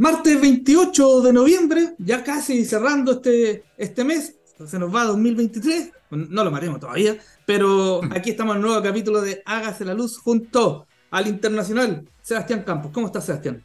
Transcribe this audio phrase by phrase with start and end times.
[0.00, 4.34] Martes 28 de noviembre, ya casi cerrando este, este mes,
[4.66, 9.20] se nos va 2023, no lo maremos todavía, pero aquí estamos en un nuevo capítulo
[9.20, 12.92] de Hágase la Luz junto al internacional Sebastián Campos.
[12.94, 13.62] ¿Cómo estás, Sebastián?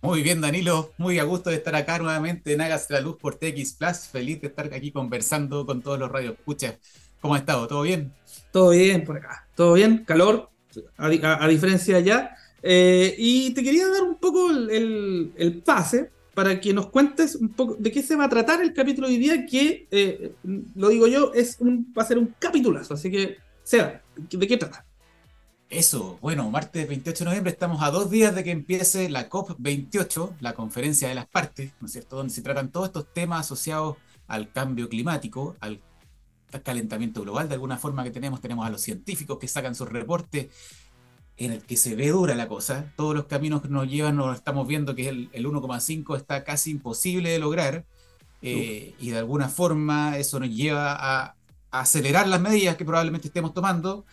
[0.00, 0.94] Muy bien, Danilo.
[0.96, 3.98] Muy a gusto de estar acá nuevamente en Hágase la Luz por TX Plus.
[4.10, 6.32] Feliz de estar aquí conversando con todos los radios.
[6.32, 6.78] Escucha,
[7.20, 7.66] ¿cómo has estado?
[7.66, 8.14] ¿Todo bien?
[8.52, 9.46] Todo bien por acá.
[9.54, 10.48] Todo bien, calor,
[10.96, 12.36] a, diferencia allá.
[12.62, 17.76] Eh, y te quería dar un poco el, pase para que nos cuentes un poco
[17.78, 20.34] de qué se va a tratar el capítulo de hoy día, que, eh,
[20.74, 22.94] lo digo yo, es va a ser un capitulazo.
[22.94, 24.86] Así que, sea, ¿de qué trata?
[25.68, 30.36] Eso, bueno, martes 28 de noviembre estamos a dos días de que empiece la COP28,
[30.40, 33.96] la conferencia de las partes, ¿no es cierto?, donde se tratan todos estos temas asociados
[34.26, 35.80] al cambio climático, al
[36.62, 40.48] calentamiento global de alguna forma que tenemos, tenemos a los científicos que sacan sus reportes
[41.46, 44.36] en el que se ve dura la cosa, todos los caminos que nos llevan, nos
[44.36, 47.84] estamos viendo que el, el 1,5 está casi imposible de lograr,
[48.42, 51.34] eh, y de alguna forma eso nos lleva a, a,
[51.80, 54.04] acelerar las medidas que probablemente estemos tomando,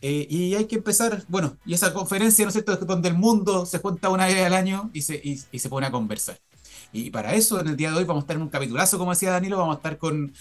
[0.00, 3.66] eh, y hay que empezar, bueno, y esa conferencia, ¿no es cierto?, donde el mundo
[3.66, 6.40] se junta una vez al año y se, y, y se pone a conversar.
[6.92, 9.12] Y para eso, en el día de hoy, vamos a estar en un capitulazo, como
[9.12, 10.32] decía Danilo, vamos a estar con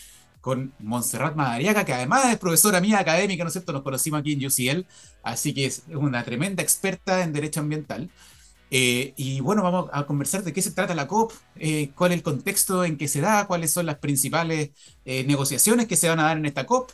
[0.41, 3.71] con Montserrat Madariaga, que además es profesora mía académica, ¿no es cierto?
[3.71, 4.85] Nos conocimos aquí en UCL,
[5.23, 8.09] así que es una tremenda experta en derecho ambiental.
[8.73, 12.17] Eh, y bueno, vamos a conversar de qué se trata la COP, eh, cuál es
[12.17, 14.71] el contexto en que se da, cuáles son las principales
[15.03, 16.89] eh, negociaciones que se van a dar en esta COP,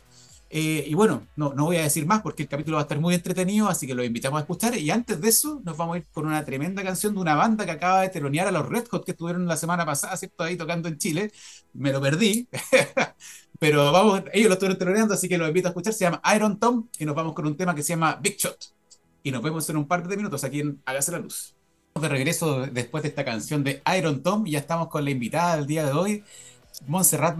[0.50, 2.98] eh, y bueno, no, no voy a decir más porque el capítulo va a estar
[2.98, 4.76] muy entretenido, así que lo invitamos a escuchar.
[4.78, 7.66] Y antes de eso, nos vamos a ir con una tremenda canción de una banda
[7.66, 10.44] que acaba de telonear a los Red Hot que estuvieron la semana pasada, ¿cierto?
[10.44, 11.32] Ahí tocando en Chile.
[11.74, 12.48] Me lo perdí,
[13.58, 15.92] pero vamos, ellos lo estuvieron teloneando, así que los invito a escuchar.
[15.92, 18.72] Se llama Iron Tom y nos vamos con un tema que se llama Big Shot.
[19.22, 21.54] Y nos vemos en un par de minutos aquí en Hágase la Luz.
[22.00, 25.56] De regreso después de esta canción de Iron Tom, y ya estamos con la invitada
[25.56, 26.24] del día de hoy.
[26.86, 27.36] Montserrat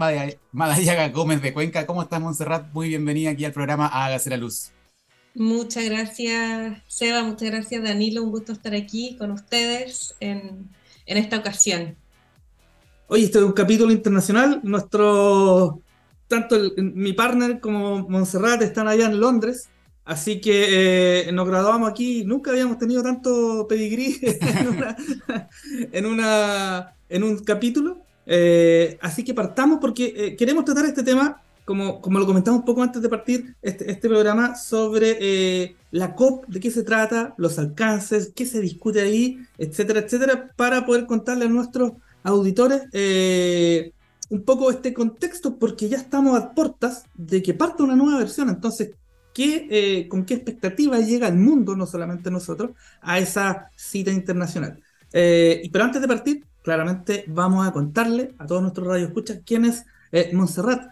[0.51, 1.85] Madayaga Gómez de Cuenca.
[1.85, 2.71] ¿Cómo estás, Montserrat?
[2.73, 4.71] Muy bienvenida aquí al programa Hágase la Luz.
[5.35, 7.23] Muchas gracias, Seba.
[7.23, 8.23] Muchas gracias, Danilo.
[8.23, 10.69] Un gusto estar aquí con ustedes en,
[11.05, 11.95] esta ocasión.
[13.07, 14.59] Oye, este es un capítulo internacional.
[14.63, 15.81] Nuestro,
[16.27, 19.69] tanto mi partner como Montserrat están allá en Londres.
[20.03, 22.23] Así que eh, nos graduamos aquí.
[22.25, 24.19] Nunca habíamos tenido tanto pedigrí
[25.91, 28.08] en, una, en un capítulo.
[28.31, 32.65] Eh, así que partamos porque eh, queremos tratar este tema, como, como lo comentamos un
[32.65, 37.33] poco antes de partir, este, este programa sobre eh, la COP, de qué se trata,
[37.37, 42.83] los alcances, qué se discute ahí, etcétera, etcétera, para poder contarle a nuestros auditores
[44.29, 48.49] un poco este contexto, porque ya estamos a puertas de que parte una nueva versión.
[48.49, 48.91] Entonces,
[49.33, 54.79] ¿qué, ¿con qué expectativa llega el mundo, no solamente nosotros, a esa cita internacional?
[55.11, 60.29] pero antes de partir, claramente vamos a contarle a todos nuestros radioescuchas quién es eh,
[60.33, 60.91] Montserrat.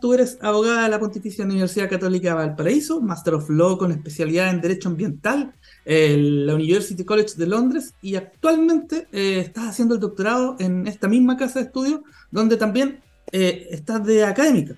[0.00, 4.50] Tú eres abogada de la Pontificia Universidad Católica de Valparaíso, Master of Law con especialidad
[4.50, 5.54] en Derecho Ambiental
[5.84, 11.08] en la University College de Londres y actualmente eh, estás haciendo el doctorado en esta
[11.08, 13.00] misma casa de estudio donde también
[13.32, 14.76] eh, estás de académica.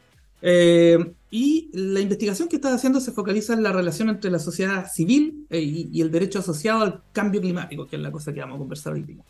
[1.31, 5.47] y la investigación que estás haciendo se focaliza en la relación entre la sociedad civil
[5.51, 8.59] y, y, el derecho asociado al cambio climático, que es la cosa que vamos a
[8.61, 9.23] conversar hoy día.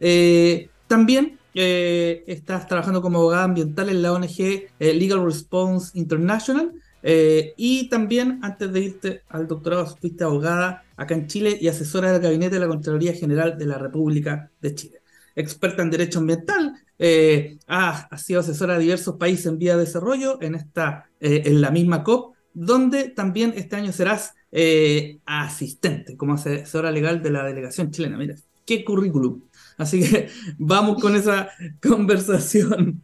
[0.00, 6.72] Eh, también eh, estás trabajando como abogada ambiental en la ONG eh, Legal Response International.
[7.56, 12.20] y también, antes de irte al doctorado, fuiste abogada acá en Chile y asesora del
[12.20, 15.00] gabinete de la Contraloría General de la República de Chile.
[15.34, 16.74] Experta en derecho ambiental,
[17.68, 22.04] ha, sido asesora de diversos países en vía de desarrollo en, esta, en la misma
[22.04, 24.34] COP, donde también este año serás
[25.24, 28.18] asistente como asesora legal de la delegación chilena.
[28.18, 28.34] Mira,
[28.66, 29.40] qué currículum.
[29.80, 31.48] Así que vamos con esa
[31.82, 33.02] conversación.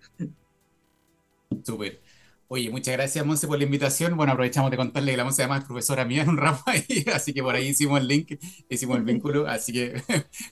[1.65, 2.03] Súper.
[2.49, 4.15] Oye, muchas gracias, Monse, por la invitación.
[4.17, 7.05] Bueno, aprovechamos de contarle que la Monse además es profesora mía en un ramo ahí,
[7.13, 8.39] así que por ahí hicimos el link,
[8.69, 10.03] hicimos el vínculo, así que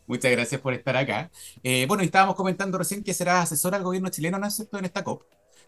[0.06, 1.30] muchas gracias por estar acá.
[1.62, 4.86] Eh, bueno, estábamos comentando recién que será asesora al gobierno chileno, ¿no es cierto?, en
[4.86, 5.24] esta COP.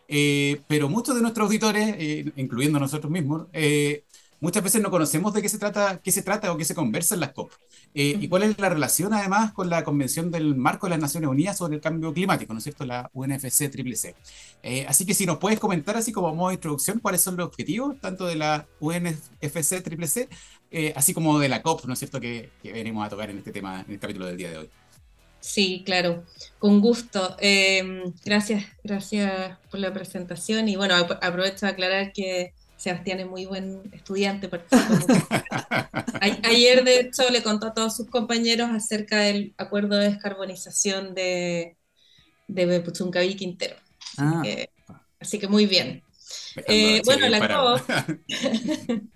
[0.09, 3.49] Eh, pero muchos de nuestros auditores, eh, incluyendo nosotros mismos,
[4.41, 7.15] muchas veces no conocemos de qué se trata, qué se trata o qué se conversa
[7.15, 7.53] en las COP.
[7.95, 11.31] Eh, ¿Y cuál es la relación además con la Convención del Marco de las Naciones
[11.31, 12.85] Unidas sobre el Cambio Climático, ¿no es cierto?
[12.85, 14.15] La UNFC CCC.
[14.63, 17.47] Eh, así que si nos puedes comentar así como modo de introducción cuáles son los
[17.47, 20.29] objetivos tanto de la UNFC CCC,
[20.71, 22.21] eh, así como de la COP, ¿no es cierto?
[22.21, 24.71] Que, que, venimos a tocar en este tema, en el capítulo del día de hoy.
[25.41, 26.25] Sí, claro,
[26.59, 27.37] con gusto.
[27.39, 33.47] Em, gracias, gracias por la presentación y bueno, aprovecho de aclarar que Sebastián es muy
[33.47, 34.51] buen estudiante.
[36.43, 41.77] Ayer, de hecho, le contó a todos sus compañeros acerca del acuerdo de descarbonización de,
[42.49, 43.77] de Puchuncaví Quintero.
[44.17, 45.03] Así, ah.
[45.21, 46.03] así, que, muy bien.
[46.67, 47.89] Eh, bueno, la COP,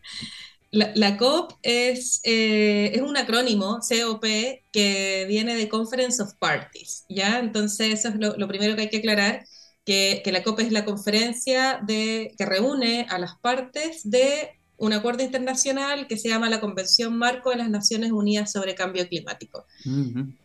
[0.70, 4.24] la, COP es, eh, es un acrónimo, COP,
[4.72, 7.38] que viene de Conference of Parties, ¿ya?
[7.38, 9.44] Entonces, eso es lo primero que hay que aclarar
[9.84, 15.22] que, la COP es la conferencia de, que reúne a las partes de un acuerdo
[15.22, 19.66] internacional que se llama la Convención Marco de las Naciones Unidas sobre Cambio Climático.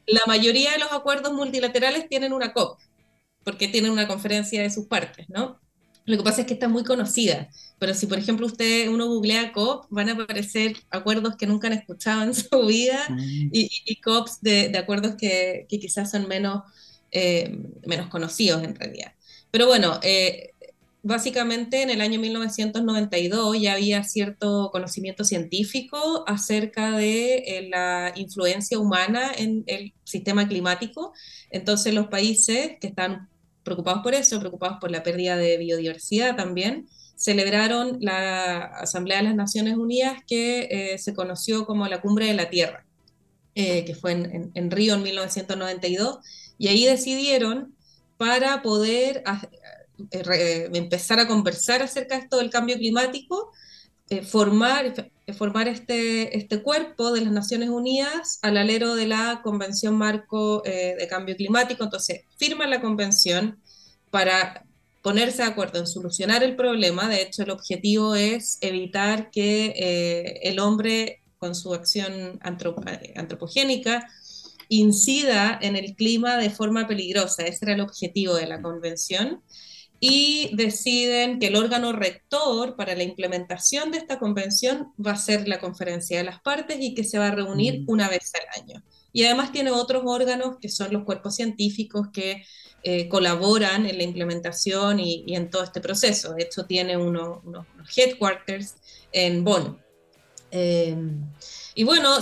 [0.07, 2.79] La mayoría de los acuerdos multilaterales tienen una COP,
[3.43, 5.59] porque tienen una conferencia de sus partes, ¿no?
[6.05, 7.49] Lo que pasa es que está muy conocida,
[7.79, 11.73] pero si por ejemplo usted, uno googlea COP, van a aparecer acuerdos que nunca han
[11.73, 13.07] escuchado en su vida
[13.51, 16.63] y, COPs de, acuerdos que, quizás son menos,
[17.11, 19.13] eh, menos conocidos en realidad.
[19.55, 20.51] Pero bueno, eh,
[21.01, 28.77] básicamente en el año 1992 ya había cierto conocimiento científico acerca de eh, la influencia
[28.77, 31.13] humana en el sistema climático.
[31.51, 33.29] Entonces los países que están
[33.63, 39.35] preocupados por eso, preocupados por la pérdida de biodiversidad también, celebraron la Asamblea de las
[39.35, 42.85] Naciones Unidas que eh, se conoció como la Cumbre de la Tierra,
[43.53, 46.17] que fue en, en Río en 1992,
[46.57, 47.74] y ahí decidieron
[48.17, 49.23] para poder
[50.11, 53.51] eh, empezar a conversar acerca de esto del cambio climático,
[54.09, 54.93] eh, formar,
[55.37, 60.95] formar este, este cuerpo de las Naciones Unidas al alero de la Convención Marco eh,
[60.99, 61.83] de Cambio Climático.
[61.83, 63.59] Entonces, firman la convención
[64.11, 64.65] para
[65.01, 67.07] ponerse de acuerdo en solucionar el problema.
[67.09, 74.07] De hecho, el objetivo es evitar que el hombre, con su acción antropogénica,
[74.69, 77.43] incida en el clima de forma peligrosa.
[77.43, 79.41] Ese era el objetivo de la convención.
[79.99, 85.47] Y deciden que el órgano rector para la implementación de esta convención va a ser
[85.47, 87.85] la conferencia de las partes y que se va a reunir mm.
[87.87, 88.83] una vez al año.
[89.13, 92.43] Y además tiene otros órganos que son los cuerpos científicos que
[92.83, 96.33] eh, colaboran en la implementación y, en todo este proceso.
[96.33, 97.39] De hecho, tiene unos
[97.95, 98.75] headquarters
[99.11, 99.79] en Bonn.
[100.51, 100.95] Eh,
[101.75, 102.17] y bueno,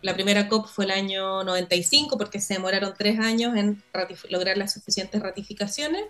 [0.00, 3.82] la primera COP fue el año 95 porque se demoraron tres años en
[4.30, 6.02] lograr las suficientes ratificaciones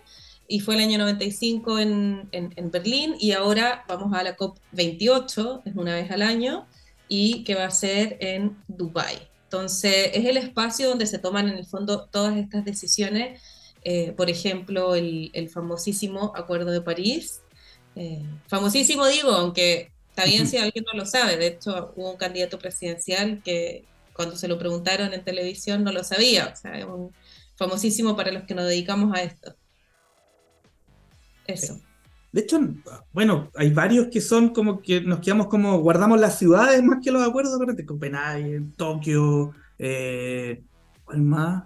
[0.46, 5.62] y fue el año 95 en, en, Berlín y ahora vamos a la COP 28,
[5.64, 6.68] es una vez al año,
[7.08, 9.18] y que va a ser en Dubái.
[9.44, 13.42] Entonces es el espacio donde se toman en el fondo todas estas decisiones,
[13.82, 17.42] eh, por ejemplo, el, el, famosísimo Acuerdo de París.
[17.96, 21.36] Eh, famosísimo digo, aunque Está bien si alguien no lo sabe.
[21.36, 23.84] De hecho, hubo un candidato presidencial que
[24.14, 26.50] cuando se lo preguntaron en televisión no lo sabía.
[26.54, 27.12] O sea, es un
[27.54, 29.54] famosísimo para los que nos dedicamos a esto.
[31.46, 31.78] Eso.
[32.32, 32.58] De hecho,
[33.12, 37.10] bueno, hay varios que son como que nos quedamos como, guardamos las ciudades más que
[37.10, 40.62] los acuerdos, de Copenhague, Tokio, eh,
[41.04, 41.64] ¿cuál más?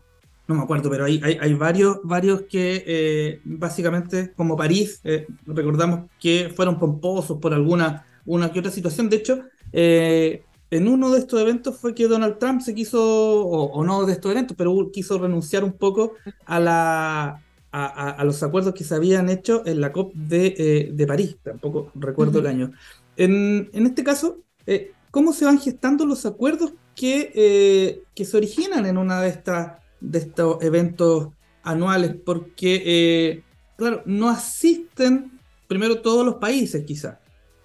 [0.48, 6.10] No me acuerdo, pero hay, hay, varios, varios que eh, básicamente, como París, eh, recordamos
[6.18, 9.08] que fueron pomposos por alguna una que otra situación.
[9.10, 9.42] De hecho,
[9.72, 14.12] eh, en uno de estos eventos fue que Donald Trump se quiso, o, no de
[14.12, 16.14] estos eventos, pero quiso renunciar un poco
[16.46, 17.42] a, la,
[17.72, 21.90] a, los acuerdos que se habían hecho en la COP de, eh, de París, tampoco
[21.96, 22.72] recuerdo el año.
[23.16, 28.86] En, en este caso, eh, ¿cómo se van gestando los acuerdos que, que se originan
[28.86, 31.30] en una de, estas de estos eventos
[31.64, 32.14] anuales?
[32.24, 33.42] Porque,
[33.76, 35.32] claro, no asisten
[35.66, 37.19] primero todos los países quizás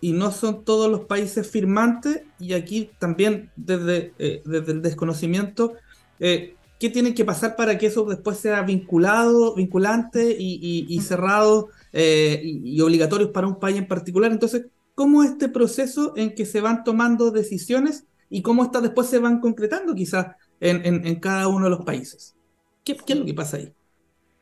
[0.06, 5.74] y no son todos los países firmantes, y aquí también desde, eh, desde el desconocimiento,
[6.20, 12.40] eh, ¿qué tiene que pasar para que eso después sea vinculado, vinculante y, cerrado eh,
[12.44, 14.32] y, obligatorio para un país en particular?
[14.32, 19.08] Entonces, ¿cómo es este proceso en que se van tomando decisiones y cómo estas después
[19.08, 22.36] se van concretando quizás en, cada uno de los países?
[22.84, 23.74] ¿Qué, ¿Qué, es lo que pasa ahí?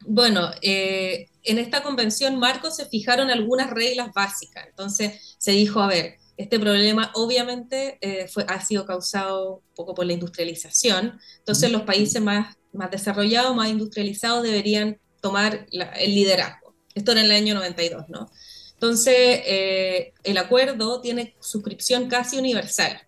[0.05, 4.65] Bueno, eh, en esta convención marco se fijaron algunas reglas básicas.
[4.67, 9.93] Entonces se dijo, a ver, este problema obviamente eh, fue, ha sido causado un poco
[9.93, 11.19] por la industrialización.
[11.39, 16.75] Entonces los países más, más desarrollados, más industrializados deberían tomar el liderazgo.
[16.95, 18.29] Esto era en el año 92, ¿no?
[18.73, 23.01] Entonces eh, el acuerdo tiene suscripción casi universal.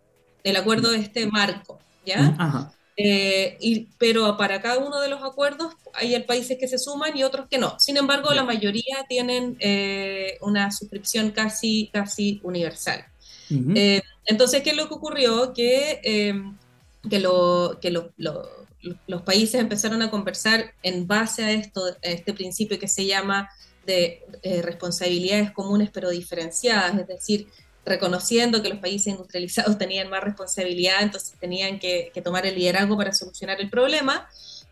[0.43, 2.35] El acuerdo de este marco, ¿ya?
[2.37, 2.74] Ajá.
[2.97, 7.23] Eh, y, pero para cada uno de los acuerdos hay países que se suman y
[7.23, 7.77] otros que no.
[7.79, 13.05] Sin embargo, la mayoría tienen eh, una suscripción casi, casi universal.
[13.49, 15.53] Eh, entonces, ¿qué es lo que ocurrió?
[15.53, 16.57] Que, em,
[17.09, 17.77] que, lo,
[19.07, 23.49] los países empezaron a conversar en base a esto, a este principio que se llama
[23.85, 24.23] de
[24.63, 27.47] responsabilidades comunes pero diferenciadas, es decir,
[27.85, 33.13] reconociendo que los países industrializados tenían más responsabilidad, entonces tenían que, tomar el liderazgo para
[33.13, 34.27] solucionar el problema,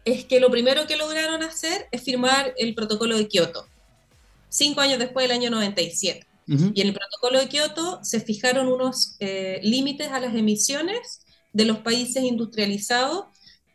[0.05, 3.67] es que lo primero que lograron hacer es firmar el protocolo de Kioto,
[4.49, 6.27] cinco años después del año 97.
[6.45, 11.21] Y en el protocolo de Kioto se fijaron unos eh, límites a las emisiones
[11.53, 13.27] de los países industrializados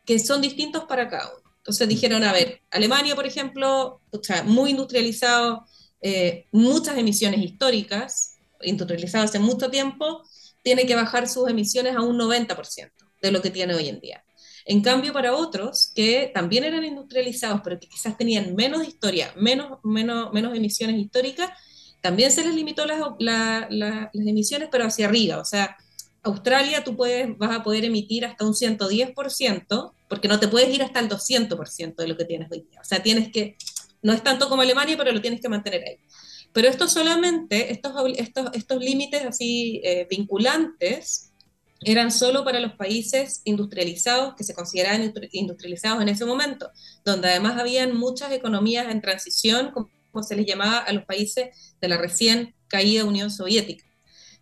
[0.05, 1.49] que son distintos para cada uno.
[1.57, 4.01] Entonces dijeron, a ver, Alemania, por ejemplo,
[4.45, 5.65] muy industrializado,
[6.01, 8.28] eh, muchas emisiones históricas,
[8.61, 10.23] industrializado hace mucho tiempo,
[10.61, 14.23] tiene que bajar sus emisiones a un 90% de lo que tiene hoy en día.
[14.65, 19.79] En cambio, para otros que también eran industrializados, pero que quizás tenían menos historia, menos,
[19.83, 21.49] menos, menos emisiones históricas,
[22.01, 25.37] también se les limitó las, las emisiones, pero hacia arriba.
[25.37, 25.75] O sea,
[26.23, 30.83] Australia tú puedes, vas a poder emitir hasta un 110%, porque no te puedes ir
[30.83, 32.79] hasta el 200% de lo que tienes hoy día.
[32.81, 33.57] O sea, tienes que,
[34.01, 35.97] no es tanto como Alemania, pero lo tienes que mantener ahí.
[36.53, 41.29] Pero esto solamente, estos, estos, estos límites así eh, vinculantes,
[41.81, 46.69] eran solo para los países industrializados, que se consideraban industrializados en ese momento,
[47.05, 51.87] donde además habían muchas economías en transición, como se les llamaba a los países de
[51.87, 53.88] la recién caída Unión Soviética.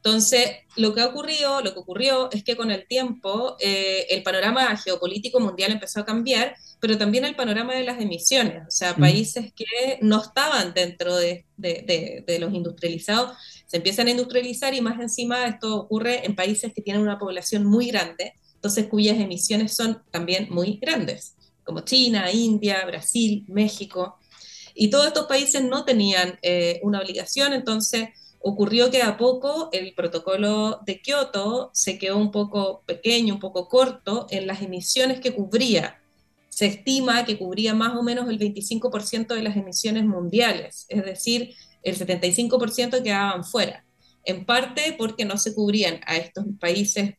[0.07, 4.23] Entonces, lo que ha ocurrido, lo que ocurrió es que con el tiempo eh, el
[4.23, 8.95] panorama geopolítico mundial empezó a cambiar, pero también el panorama de las emisiones, o sea,
[8.95, 13.35] países que no estaban dentro de, de, los industrializados
[13.65, 17.65] se empiezan a industrializar y más encima esto ocurre en países que tienen una población
[17.65, 21.35] muy grande, entonces cuyas emisiones son también muy grandes,
[21.65, 24.17] como China, India, Brasil, México,
[24.73, 28.07] y todos estos países no tenían eh, una obligación, entonces
[28.39, 33.67] ocurrió que a poco el protocolo de Kioto se quedó un poco pequeño, un poco
[33.67, 36.01] corto en las emisiones que cubría.
[36.49, 41.53] Se estima que cubría más o menos el 25% de las emisiones mundiales, es decir,
[41.83, 43.85] el 75% quedaban fuera.
[44.23, 47.15] En parte porque no se cubrían a estos países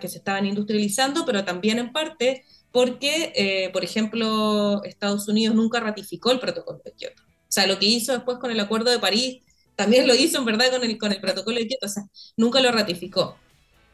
[0.00, 5.80] que se estaban industrializando, pero también en parte porque, eh, por ejemplo, Estados Unidos nunca
[5.80, 7.22] ratificó el protocolo de Kioto.
[7.22, 9.42] O sea, lo que hizo después con el Acuerdo de París
[9.76, 12.04] también lo hizo en verdad con el, con el protocolo de Kioto, o sea,
[12.36, 13.36] nunca lo ratificó.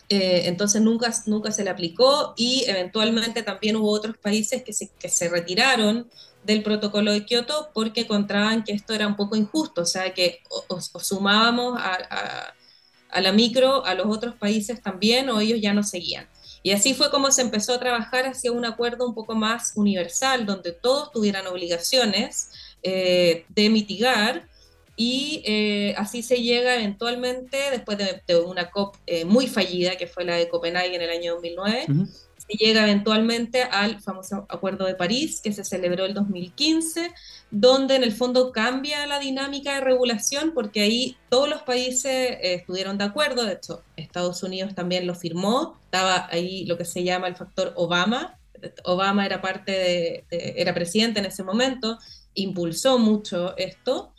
[0.08, 4.90] Eh, entonces nunca, nunca se le aplicó y eventualmente también hubo otros países que se,
[4.98, 6.08] que se retiraron
[6.44, 10.40] del protocolo de Kioto porque encontraban que esto era un poco injusto, o sea, que
[10.68, 12.54] o, sumábamos a, a,
[13.10, 16.28] a, la micro a los otros países también o ellos ya no seguían.
[16.62, 20.46] Y así fue como se empezó a trabajar hacia un acuerdo un poco más universal,
[20.46, 22.50] donde todos tuvieran obligaciones
[22.82, 24.48] eh, de mitigar
[24.96, 30.24] y eh, así se llega eventualmente, después de, una COP eh, muy fallida, que fue
[30.24, 31.86] la de Copenhague en el año 2009,
[32.36, 37.10] se llega eventualmente al famoso Acuerdo de París, que se celebró el 2015,
[37.50, 42.54] donde en el fondo cambia la dinámica de regulación, porque ahí todos los países eh,
[42.54, 47.02] estuvieron de acuerdo, de hecho Estados Unidos también lo firmó, estaba ahí lo que se
[47.02, 48.38] llama el factor Obama,
[48.84, 51.98] Obama era parte de era presidente en ese momento,
[52.34, 54.12] impulsó mucho esto,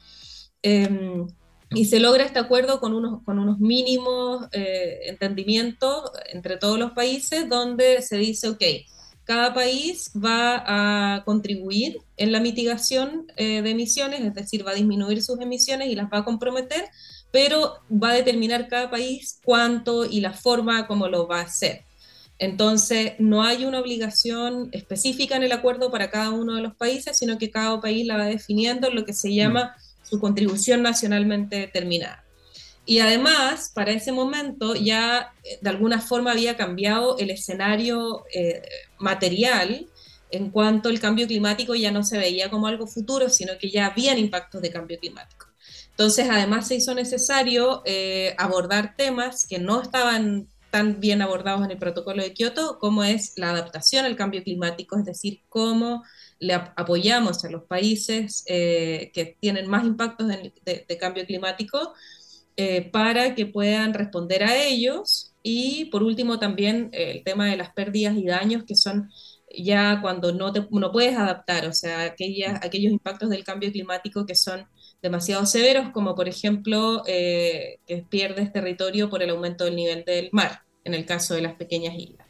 [0.63, 1.27] Em,
[1.71, 6.91] y se logra este acuerdo con unos, con unos mínimos eh, entendimientos entre todos los
[6.91, 8.63] países, donde se dice, ok,
[9.25, 10.63] cada país va
[11.15, 15.89] a contribuir en la mitigación eh, de emisiones, es decir, va a disminuir sus emisiones
[15.89, 16.85] y las va a comprometer,
[17.31, 21.85] pero va a determinar cada país cuánto y la forma como lo va a hacer.
[22.37, 27.17] Entonces, no hay una obligación específica en el acuerdo para cada uno de los países,
[27.17, 29.75] sino que cada país la va definiendo en lo que se llama
[30.13, 32.23] su contribución nacionalmente determinada.
[32.85, 38.61] Y además, para ese momento ya eh, de alguna forma había cambiado el escenario eh,
[38.99, 39.87] material
[40.29, 43.87] en cuanto el cambio climático ya no se veía como algo futuro, sino que ya
[43.87, 45.47] habían impactos de cambio climático.
[45.89, 51.71] Entonces, además se hizo necesario eh, abordar temas que no estaban tan bien abordados en
[51.71, 56.03] el protocolo de Kioto, como es la adaptación al cambio climático, es decir, cómo
[56.43, 61.93] le apoyamos a los países eh, que tienen más impactos de, cambio climático
[62.57, 65.33] eh, para que puedan responder a ellos.
[65.41, 69.09] Y por último también eh, el tema de las pérdidas y daños que son
[69.55, 74.35] ya cuando no, te, no puedes adaptar, o sea, aquellos impactos del cambio climático que
[74.35, 74.67] son
[75.01, 77.77] demasiado severos, como por ejemplo que
[78.09, 81.93] pierdes territorio por el aumento del nivel del mar, en el caso de las pequeñas
[81.95, 82.22] islas.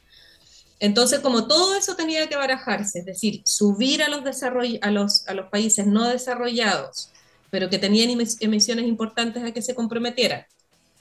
[0.83, 7.09] Entonces, como todo eso tenía que barajarse, es decir, subir a los, países no desarrollados,
[7.49, 8.09] pero que tenían
[8.41, 10.45] emisiones importantes a que se comprometieran,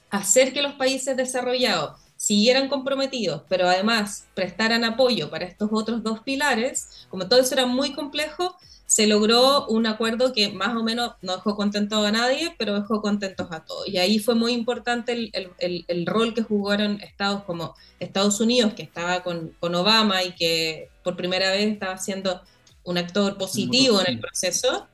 [0.08, 6.20] hacer que los países desarrollados siguieran comprometidos, pero además prestaran apoyo para estos otros dos
[6.20, 8.54] pilares, como todo eso era muy complejo,
[8.92, 13.00] se logró un acuerdo que más o menos no dejó contento a nadie, pero dejó
[13.00, 13.88] contentos a todos.
[13.88, 18.74] Y ahí fue muy importante el, el, el, rol que jugaron estados como Estados Unidos,
[18.74, 22.42] que estaba con, con, Obama y que por primera vez estaba siendo
[22.84, 24.86] un actor positivo en el proceso,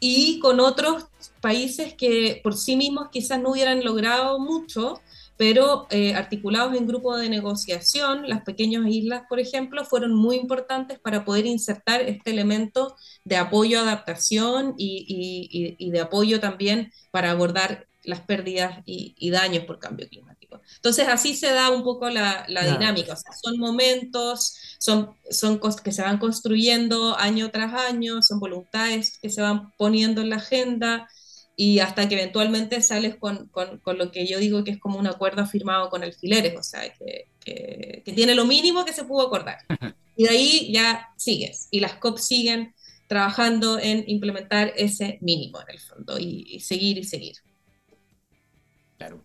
[0.00, 1.04] y con otros
[1.40, 5.00] países que por sí mismos quizás no hubieran logrado mucho,
[5.38, 10.98] pero eh, articulados en grupos de negociación, las pequeñas islas, por ejemplo, fueron muy importantes
[10.98, 17.86] para poder insertar este elemento de apoyo, adaptación y, y, de apoyo también para abordar
[18.02, 20.60] las pérdidas y, daños por cambio climático.
[20.74, 23.12] Entonces, así se da un poco la, la dinámica.
[23.12, 28.40] O sea, son momentos, son, son cosas que se van construyendo año tras año, son
[28.40, 31.06] voluntades que se van poniendo en la agenda
[31.60, 34.96] y hasta que eventualmente sales con, con, con, lo que yo digo que es como
[34.96, 39.26] un acuerdo firmado con alfileres, o sea, que, que, tiene lo mínimo que se pudo
[39.26, 39.58] acordar.
[40.16, 42.74] Y de ahí ya sigues, y las COP siguen
[43.06, 47.36] trabajando en implementar ese mínimo en el fondo, y, y seguir y seguir.
[48.96, 49.22] Claro,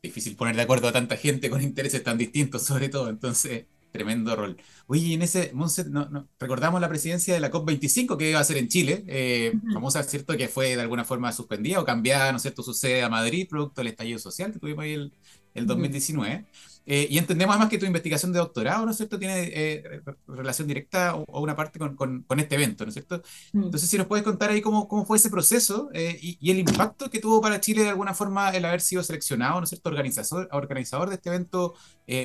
[0.00, 3.64] difícil poner de acuerdo a tanta gente con intereses tan distintos, sobre todo, entonces
[3.96, 4.56] Tremendo rol.
[4.86, 8.68] Oye, en ese, no, recordamos la presidencia de la COP25 que iba a ser en
[8.68, 10.36] Chile, eh, famosa, ¿cierto?
[10.36, 12.62] Que fue de alguna forma suspendida o cambiada, ¿no es cierto?
[12.62, 15.12] Su sede a Madrid, producto del estallido social que tuvimos ahí el,
[15.54, 16.44] el 2019.
[16.88, 20.68] Eh, y entendemos además que tu investigación de doctorado, ¿no es cierto?, tiene eh, relación
[20.68, 23.22] directa o, una parte con, con, este evento, ¿no es cierto?
[23.52, 23.64] Mm.
[23.64, 27.10] Entonces, si nos puedes contar ahí cómo, cómo fue ese proceso eh, y, el impacto
[27.10, 30.48] que tuvo para Chile de alguna forma el haber sido seleccionado, ¿no es cierto?, organizador,
[30.52, 31.74] organizador de este evento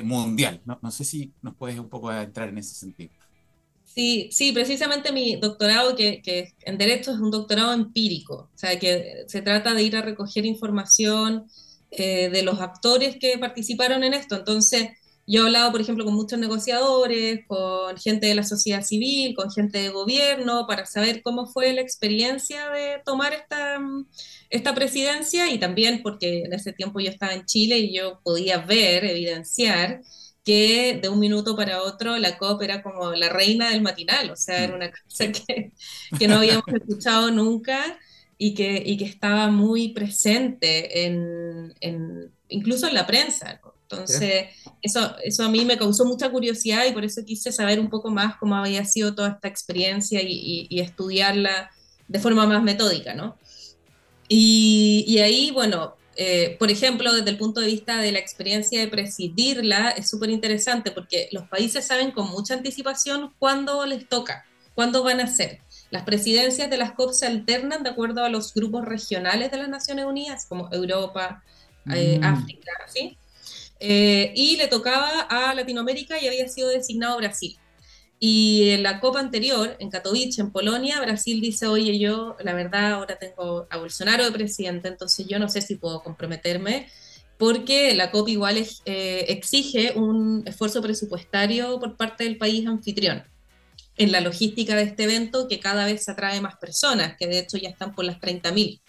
[0.04, 0.62] mundial.
[0.64, 3.10] No, no, sé si nos puedes un poco entrar en ese sentido.
[3.84, 8.78] Sí, sí, precisamente mi doctorado, que, que en Derecho es un doctorado empírico, o sea,
[8.78, 11.46] que se trata de ir a recoger información
[11.92, 14.36] eh, de los actores que participaron en esto.
[14.36, 14.88] Entonces,
[15.26, 19.50] yo he hablado, por ejemplo, con muchos negociadores, con gente de la sociedad civil, con
[19.50, 23.78] gente de gobierno, para saber cómo fue la experiencia de tomar esta,
[24.50, 28.58] esta presidencia y también porque en ese tiempo yo estaba en Chile y yo podía
[28.58, 30.00] ver, evidenciar
[30.44, 34.36] que de un minuto para otro la COP era como la reina del matinal, o
[34.36, 35.72] sea, era una cosa que,
[36.18, 37.98] que no habíamos escuchado nunca
[38.44, 43.60] y que, y que estaba muy presente en, en, incluso en la prensa.
[43.82, 44.46] Entonces,
[44.82, 48.10] eso, eso a mí me causó mucha curiosidad y por eso quise saber un poco
[48.10, 51.70] más cómo había sido toda esta experiencia y, y, estudiarla
[52.08, 53.36] de forma más metódica, ¿no?
[54.26, 58.80] Y, y ahí, bueno, eh, por ejemplo, desde el punto de vista de la experiencia
[58.80, 64.44] de presidirla, es súper interesante porque los países saben con mucha anticipación cuándo les toca,
[64.74, 65.60] cuándo van a hacer.
[65.92, 69.68] Las presidencias de las COP se alternan de acuerdo a los grupos regionales de las
[69.68, 71.44] Naciones Unidas, como Europa,
[71.94, 72.24] eh, mm.
[72.24, 73.18] África, ¿sí?
[73.78, 77.58] Eh, y le tocaba a Latinoamérica y había sido designado Brasil.
[78.18, 82.92] Y en la COP anterior, en Katowice, en Polonia, Brasil dice, oye, yo la verdad
[82.92, 86.88] ahora tengo a Bolsonaro de presidente, entonces yo no sé si puedo comprometerme,
[87.36, 93.30] porque la COP igual eh, exige un esfuerzo presupuestario por parte del país anfitrión
[93.96, 97.58] en la logística de este evento que cada vez atrae más personas, que de hecho
[97.58, 98.80] ya están por las 30.000.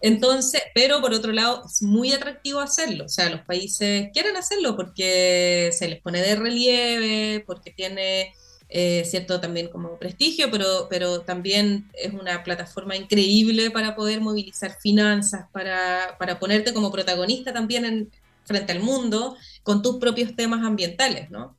[0.00, 3.06] Entonces, pero por otro lado, es muy atractivo hacerlo.
[3.06, 8.32] O sea, los países quieren hacerlo porque se les pone de relieve, porque tiene
[8.68, 14.78] eh, cierto también como prestigio, pero, pero también es una plataforma increíble para poder movilizar
[14.80, 18.10] finanzas, para, para ponerte como protagonista también en,
[18.48, 21.57] frente al mundo con tus propios temas ambientales, ¿no?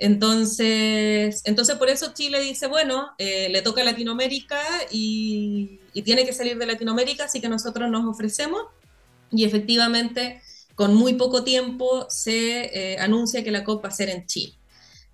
[0.00, 4.58] Entonces, entonces por eso Chile dice, bueno, eh, le toca a Latinoamérica
[4.90, 8.62] y, tiene que salir de Latinoamérica, así que nosotros nos ofrecemos
[9.30, 10.40] y efectivamente
[10.74, 14.54] con muy poco tiempo se eh, anuncia que la COP va a ser en Chile.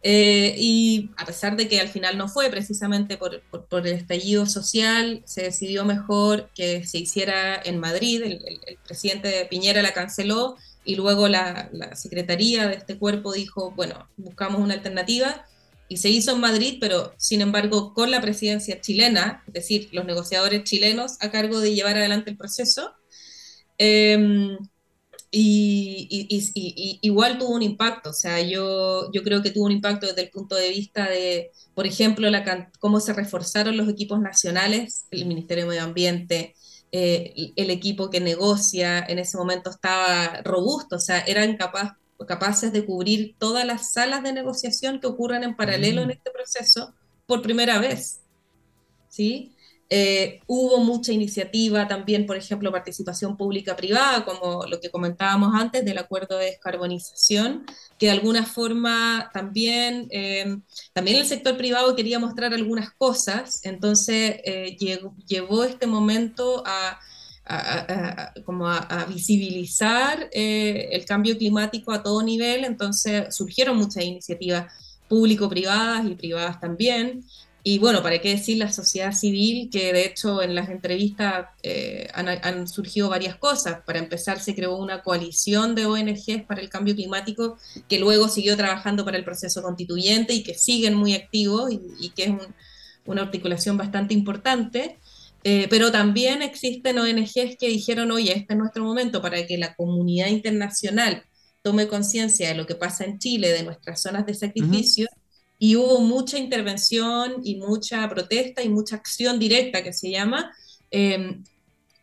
[0.03, 3.43] Eh, y a pesar de que al final no fue precisamente por,
[3.85, 9.47] el estallido social, se decidió mejor que se hiciera en Madrid, el, el, el presidente
[9.51, 15.45] Piñera la canceló y luego la, secretaría de este cuerpo dijo, bueno, buscamos una alternativa
[15.89, 20.05] y se hizo en Madrid, pero sin embargo con la presidencia chilena, es decir, los
[20.05, 22.93] negociadores chilenos a cargo de llevar adelante el proceso.
[23.79, 24.57] Em,
[25.31, 30.23] y, igual tuvo un impacto, o sea, yo, yo creo que tuvo un impacto desde
[30.23, 35.27] el punto de vista de, por ejemplo, la, cómo se reforzaron los equipos nacionales, el
[35.27, 36.55] Ministerio de Medio Ambiente,
[36.93, 42.85] eh, el equipo que negocia en ese momento estaba robusto, o sea, eran capaces de
[42.85, 46.13] cubrir todas las salas de negociación que ocurren en paralelo en mm.
[46.13, 46.95] este proceso
[47.27, 48.21] por primera vez.
[49.09, 49.56] ¿Sí?
[49.89, 55.99] Eh, hubo mucha iniciativa también, por ejemplo, participación pública-privada, como lo que comentábamos antes del
[55.99, 57.65] acuerdo de descarbonización,
[57.97, 60.59] que de alguna forma también, eh,
[60.93, 64.77] también el sector privado quería mostrar algunas cosas, entonces eh,
[65.29, 66.99] llevó este momento a,
[68.45, 74.67] como a, visibilizar el cambio climático a todo nivel, entonces surgieron muchas iniciativas
[75.09, 77.23] público-privadas y privadas también.
[77.69, 82.07] Y bueno, para qué decir la sociedad civil, que de hecho en las entrevistas eh,
[82.15, 83.81] han, surgido varias cosas.
[83.85, 88.57] Para empezar, se creó una coalición de ONGs para el cambio climático, que luego siguió
[88.57, 92.35] trabajando para el proceso constituyente y que siguen muy activos y, que es
[93.05, 95.01] una articulación bastante importante.
[95.43, 99.75] Eh, pero también existen ONGs que dijeron, oye, este es nuestro momento para que la
[99.75, 101.25] comunidad internacional
[101.63, 105.09] tome conciencia de lo que pasa en Chile, de nuestras zonas de sacrificio
[105.59, 110.53] y hubo mucha intervención y mucha protesta y mucha acción directa que se llama,
[110.91, 111.45] em,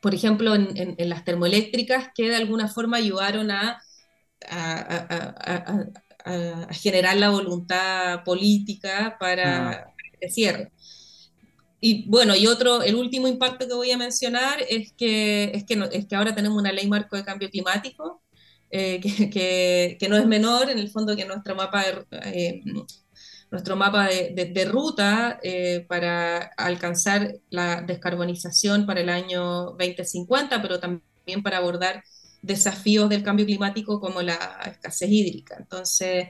[0.01, 3.81] por ejemplo, en, las termoeléctricas que de alguna forma ayudaron a,
[4.49, 5.85] a,
[6.71, 9.93] generar la voluntad política para ah.
[10.19, 10.71] el cierre.
[11.85, 15.89] Y bueno, y otro, el último impacto que voy a mencionar es que, es que,
[15.91, 18.21] es que ahora tenemos una ley marco de cambio climático,
[18.71, 22.61] eh, que, que, no es menor, en el fondo que nuestro mapa eh,
[23.53, 31.43] nuestro mapa de, ruta eh, para alcanzar la descarbonización para el año 2050, pero también
[31.43, 32.03] para abordar
[32.41, 35.55] desafíos del cambio climático como la escasez hídrica.
[35.59, 36.29] Entonces,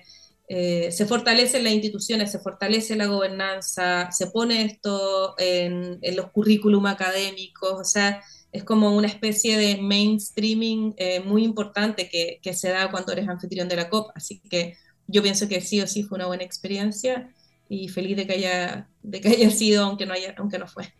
[0.50, 6.88] eh, se fortalecen las instituciones, se fortalece la gobernanza, se pone esto en, los currículum
[6.88, 12.68] académicos, o sea, es como una especie de mainstreaming eh, muy importante que, que, se
[12.68, 14.12] da cuando eres anfitrión de la COP.
[14.14, 14.76] Así que
[15.08, 17.30] yo pienso que sí o sí fue una buena experiencia
[17.70, 20.94] y feliz de que haya, de que haya sido, aunque no, haya, aunque no fue.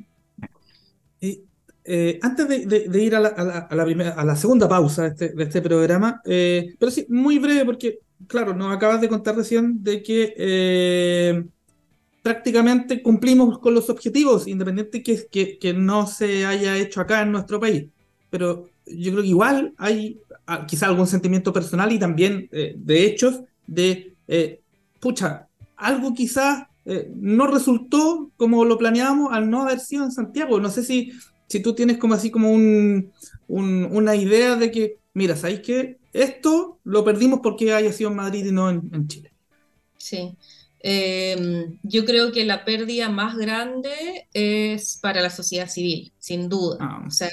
[1.86, 5.30] Eh, antes de, ir a la, a, la, primera, a la, segunda pausa de este,
[5.30, 9.84] de este programa, eh, pero sí, muy breve, porque, claro, nos acabas de contar recién
[9.84, 11.44] de que eh,
[12.22, 17.34] prácticamente cumplimos con los objetivos, independiente que, que, que, no se haya hecho acá en
[17.34, 17.86] nuestro país.
[18.30, 23.42] Pero yo creo que igual hay ah, quizá algún sentimiento personal y también de hechos
[23.68, 24.62] de, eh,
[25.00, 30.60] pucha, algo quizás eh, no resultó como lo planeábamos al no haber sido en Santiago.
[30.60, 31.14] No sé si,
[31.48, 33.12] si tú tienes como así como un,
[33.48, 38.46] una idea de que, mira, ¿sabéis que esto lo perdimos porque haya sido en Madrid
[38.46, 39.32] y no en, Chile?
[39.98, 40.36] Sí.
[40.80, 46.78] Em, yo creo que la pérdida más grande es para la sociedad civil, sin duda.
[46.82, 47.04] Ah.
[47.08, 47.30] O sea,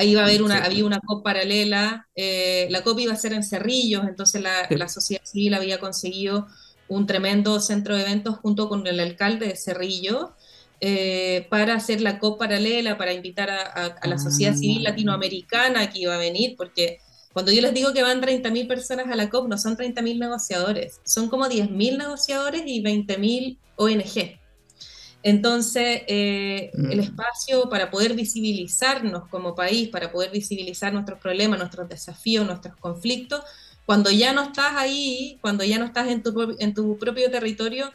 [0.00, 3.34] Ahí iba a haber una, había una COP paralela, eh, la COP iba a ser
[3.34, 6.46] en Cerrillos, entonces la, sociedad civil había conseguido
[6.88, 10.32] un tremendo centro de eventos junto con el alcalde de Cerrillo
[10.80, 14.90] eh, para hacer la COP paralela, para invitar a, la sociedad civil ah.
[14.92, 17.00] latinoamericana que iba a venir, porque
[17.34, 21.02] cuando yo les digo que van 30.000 personas a la COP, no son 30.000 negociadores,
[21.04, 24.39] son como 10.000 negociadores y 20.000 ONG.
[25.22, 27.00] Entonces, eh, el mm.
[27.00, 33.42] espacio para poder visibilizarnos como país, para poder visibilizar nuestros problemas, nuestros desafíos, nuestros conflictos,
[33.84, 37.92] cuando ya no estás ahí, cuando ya no estás en tu, en tu propio territorio,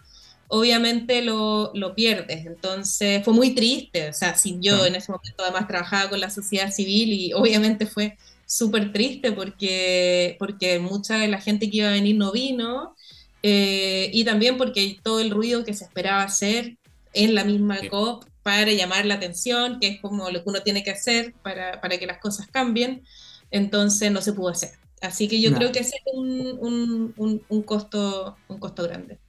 [0.50, 2.46] obviamente lo, lo, pierdes.
[2.46, 4.10] Entonces, fue muy triste.
[4.10, 7.86] O sea, sin yo en ese momento además trabajaba con la sociedad civil y obviamente
[7.86, 12.96] fue súper triste porque, porque mucha de la gente que iba a venir no vino.
[13.42, 16.78] Eh, y también porque todo el ruido que se esperaba hacer
[17.16, 20.84] en la misma COP para llamar la atención, que es como lo que uno tiene
[20.84, 23.04] que hacer para, para que las cosas cambien,
[23.50, 24.72] entonces no se pudo hacer.
[25.02, 29.20] Así que yo creo que ese es un, un, un, costo, un costo grande.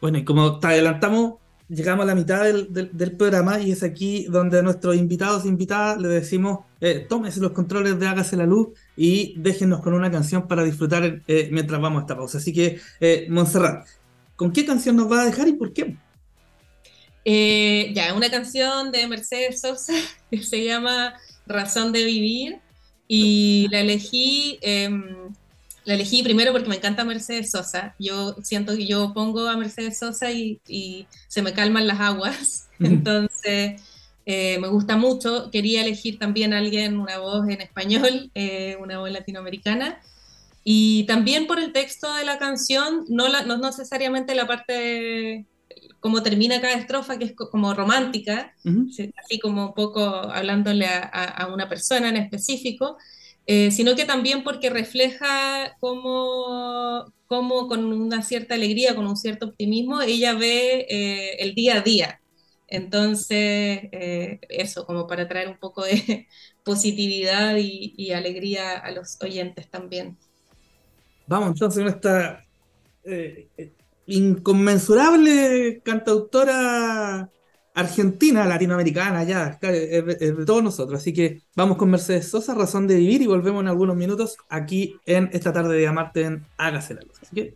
[0.00, 1.34] Bueno, y como te adelantamos,
[1.68, 5.48] llegamos a la mitad del, del, programa y es aquí donde a nuestros invitados e
[5.48, 10.10] invitadas le decimos, eh, tómese los controles de Hágase la Luz y déjenos con una
[10.10, 12.38] canción para disfrutar eh, mientras vamos a esta pausa.
[12.38, 13.86] Así que, eh, Montserrat,
[14.36, 15.96] ¿Con qué canción nos va a dejar y por qué?
[17.24, 19.94] Eh, ya, una canción de Mercedes Sosa
[20.30, 21.14] que se llama
[21.46, 22.60] Razón de Vivir
[23.08, 25.34] y la elegí, em,
[25.84, 27.94] la elegí primero porque me encanta Mercedes Sosa.
[27.98, 32.68] Yo siento que yo pongo a Mercedes Sosa y, se me calman las aguas.
[32.78, 33.80] Entonces,
[34.26, 35.50] eh, me gusta mucho.
[35.50, 40.00] Quería elegir también a alguien, una voz en español, eh, una voz latinoamericana.
[40.68, 45.46] Y también por el texto de la canción, no, la, no necesariamente la parte
[46.00, 48.52] como termina cada estrofa, que es como romántica,
[49.22, 52.96] así como un poco hablándole a, una persona en específico,
[53.46, 59.46] eh, sino que también porque refleja cómo, cómo, con una cierta alegría, con un cierto
[59.46, 62.20] optimismo, ella ve eh, el día a día.
[62.66, 66.26] Entonces, eh, eso, como para traer un poco de
[66.64, 70.18] positividad y, alegría a los oyentes también.
[71.26, 72.44] Vamos entonces con esta
[73.04, 73.48] eh,
[74.06, 77.30] inconmensurable cantautora
[77.76, 80.98] argentina, latinoamericana, ya, es de, todos nosotros.
[80.98, 84.96] Así que vamos con Mercedes Sosa, Razón de Vivir, y volvemos en algunos minutos aquí
[85.04, 87.18] en esta tarde de Amarte en Hágase la Luz.
[87.20, 87.54] Así que,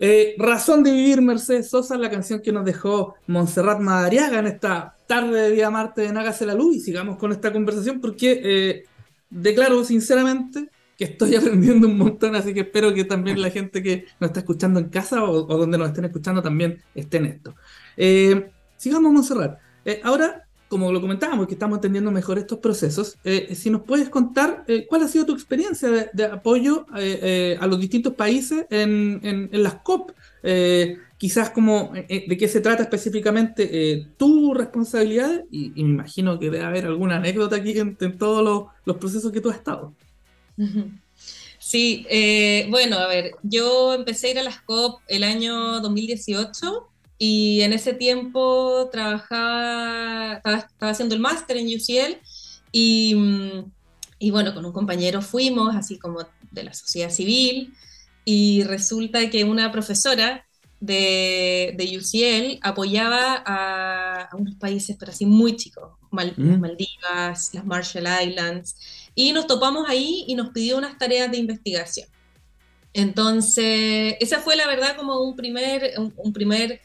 [0.00, 4.96] eh, Razón de Vivir, Mercedes Sosa, la canción que nos dejó Montserrat Madariaga en esta
[5.06, 8.84] tarde de Día Marte en Hágase la Luz, y sigamos con esta conversación porque eh,
[9.30, 10.68] declaro sinceramente
[11.00, 14.40] que estoy aprendiendo un montón, así que espero que también la gente que nos está
[14.40, 17.54] escuchando en casa o, donde nos estén escuchando también esté en esto.
[17.96, 19.58] Eh, sigamos, Montserrat.
[19.86, 24.10] Eh, ahora, como lo comentábamos, que estamos entendiendo mejor estos procesos, eh, si nos puedes
[24.10, 29.76] contar eh, cuál ha sido tu experiencia de, apoyo a los distintos países en, las
[29.76, 30.12] COP,
[31.16, 36.84] quizás como de qué se trata específicamente tu responsabilidad, y, me imagino que debe haber
[36.84, 39.94] alguna anécdota aquí en, todos los, procesos que tú has estado.
[41.58, 42.06] Sí,
[42.68, 47.74] bueno, a ver, yo empecé a ir a las COP el año 2018 y en
[47.74, 52.18] ese tiempo trabajaba, estaba, haciendo el máster en UCL
[52.72, 53.14] y,
[54.18, 56.20] y, bueno, con un compañero fuimos, así como
[56.50, 57.74] de la sociedad civil,
[58.24, 60.46] y resulta que una profesora
[60.80, 66.60] de, de UCL apoyaba a, unos países, pero así muy chicos, las mm.
[66.60, 68.76] Maldivas, las Marshall Islands,
[69.14, 72.08] y nos topamos ahí y nos pidió unas tareas de investigación.
[72.92, 76.80] Entonces, esa fue la verdad como un primer, un primer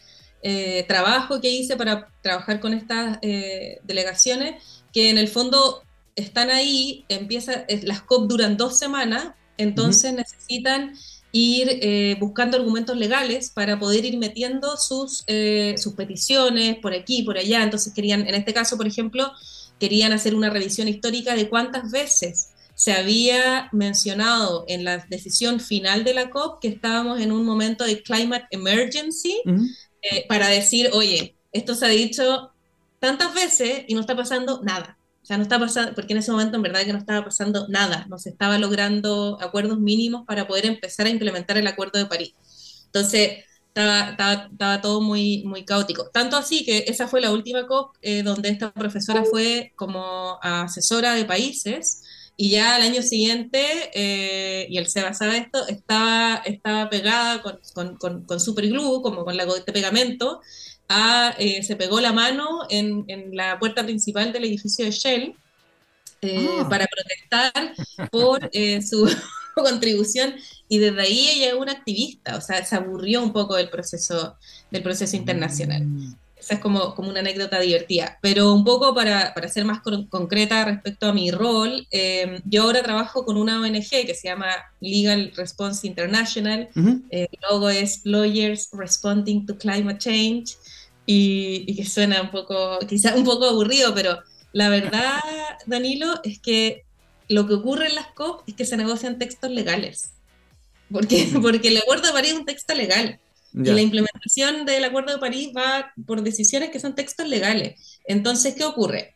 [0.48, 5.82] eh, trabajo que hice para trabajar con estas eh, delegaciones, que en el fondo
[6.16, 10.94] están ahí, empieza, las COP duran dos semanas, entonces necesitan
[11.38, 15.26] ir eh, buscando argumentos legales para poder ir metiendo sus,
[15.78, 17.62] sus peticiones por aquí, por allá.
[17.62, 19.32] Entonces querían, en este caso, por ejemplo,
[19.80, 26.04] querían hacer una revisión histórica de cuántas veces se había mencionado en la decisión final
[26.04, 29.42] de la COP que estábamos en un momento de climate emergency,
[30.02, 32.52] eh, para decir, oye, esto se ha dicho
[33.00, 34.95] tantas veces y no está pasando nada.
[35.26, 37.68] O sea, no está pasando, porque en ese momento en verdad que no estaba pasando
[37.68, 42.06] nada, no se estaba logrando acuerdos mínimos para poder empezar a implementar el Acuerdo de
[42.06, 42.36] París.
[42.86, 46.12] Entonces, estaba, estaba, todo muy, muy caótico.
[46.14, 51.16] Tanto así que esa fue la última COP eh, donde esta profesora fue como asesora
[51.16, 52.04] de países
[52.38, 57.60] y ya al año siguiente, eh, y el Seba sabe esto, estaba, estaba pegada con,
[57.74, 60.42] con, con, con super glue, como con la de pegamento,
[60.88, 65.36] a, eh, se pegó la mano en, en, la puerta principal del edificio de Shell
[66.22, 66.68] eh, ah.
[66.70, 67.74] para protestar
[68.12, 68.50] por
[68.88, 69.10] su
[69.56, 70.36] contribución
[70.68, 74.38] y desde ahí ella es una activista, o sea, se aburrió un poco del proceso,
[74.72, 75.86] del proceso internacional.
[75.86, 76.16] Mm.
[76.46, 78.20] Esa es como, como una anécdota divertida.
[78.22, 79.80] Pero un poco para, para ser más
[80.10, 84.52] concreta respecto a mi rol, em, yo ahora trabajo con una ONG que se llama
[84.80, 86.70] Legal Response International.
[87.10, 90.56] el logo es Lawyers Responding to Climate Change.
[91.08, 94.20] Y, y, que suena un poco, quizás un poco aburrido, pero
[94.54, 95.20] la verdad,
[95.66, 96.84] Danilo, es que
[97.28, 100.12] lo que ocurre en las COP es que se negocian textos legales.
[100.92, 103.20] Porque, porque el acuerdo de París es un texto legal.
[103.58, 108.00] Y la implementación del Acuerdo de París va por decisiones que son textos legales.
[108.06, 109.16] Entonces, ¿qué ocurre?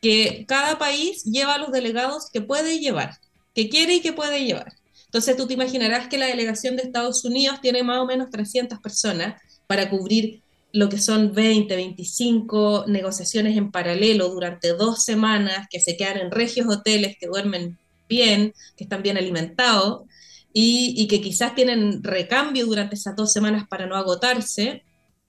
[0.00, 3.18] Que cada país lleva a los delegados que puede llevar,
[3.52, 4.74] que quiere y que puede llevar.
[5.06, 8.78] Entonces, tú te imaginarás que la delegación de Estados Unidos tiene más o menos 300
[8.78, 10.40] personas para cubrir
[10.72, 16.30] lo que son 20, 25 negociaciones en paralelo durante dos semanas, que se quedan en
[16.30, 17.76] regios hoteles, que duermen
[18.08, 20.02] bien, que están bien alimentados
[20.52, 24.84] y, que quizás tienen recambio durante esas dos semanas para no agotarse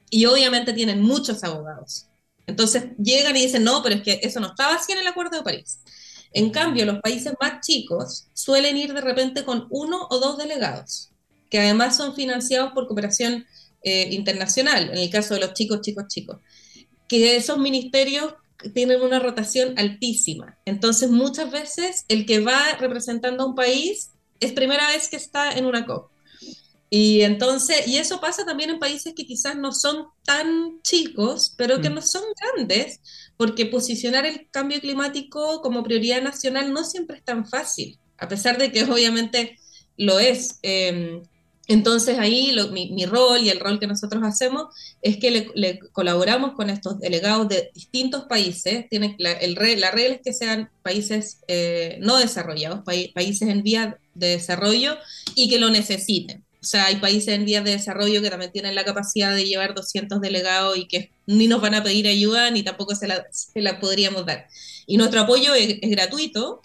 [0.09, 2.07] y obviamente tienen muchos abogados.
[2.47, 5.37] Entonces llegan y dicen, no, pero es que eso no estaba así en el Acuerdo
[5.37, 5.79] de París.
[6.33, 11.11] En cambio, los países más chicos suelen ir de repente con uno o dos delegados,
[11.49, 13.45] que además son financiados por cooperación
[13.83, 16.37] eh, internacional, en el caso de los chicos, chicos, chicos,
[17.07, 18.33] que esos ministerios
[18.73, 20.57] tienen una rotación altísima.
[20.65, 24.10] Entonces, muchas veces el que va representando a un país
[24.41, 26.11] es primera vez que está en una COP.
[26.93, 31.79] Y entonces, y eso pasa también en países que quizás no son tan chicos, pero
[31.79, 31.93] que mm.
[31.93, 32.99] no son grandes,
[33.37, 38.57] porque posicionar el cambio climático como prioridad nacional no siempre es tan fácil, a pesar
[38.57, 39.57] de que obviamente
[39.95, 40.59] lo es.
[40.63, 41.23] Em,
[41.71, 46.69] entonces ahí mi, rol y el rol que nosotros hacemos es que le, colaboramos con
[46.69, 48.87] estos delegados de distintos países.
[48.89, 53.97] Tiene, la, el, la regla es que sean países eh, no desarrollados, países en vía
[54.13, 54.97] de desarrollo
[55.35, 56.43] y que lo necesiten.
[56.61, 59.73] O sea, hay países en vías de desarrollo que también tienen la capacidad de llevar
[59.73, 64.27] 200 delegados y que ni nos van a pedir ayuda ni tampoco se la, podríamos
[64.27, 64.47] dar.
[64.85, 66.61] Y nuestro apoyo es, gratuito,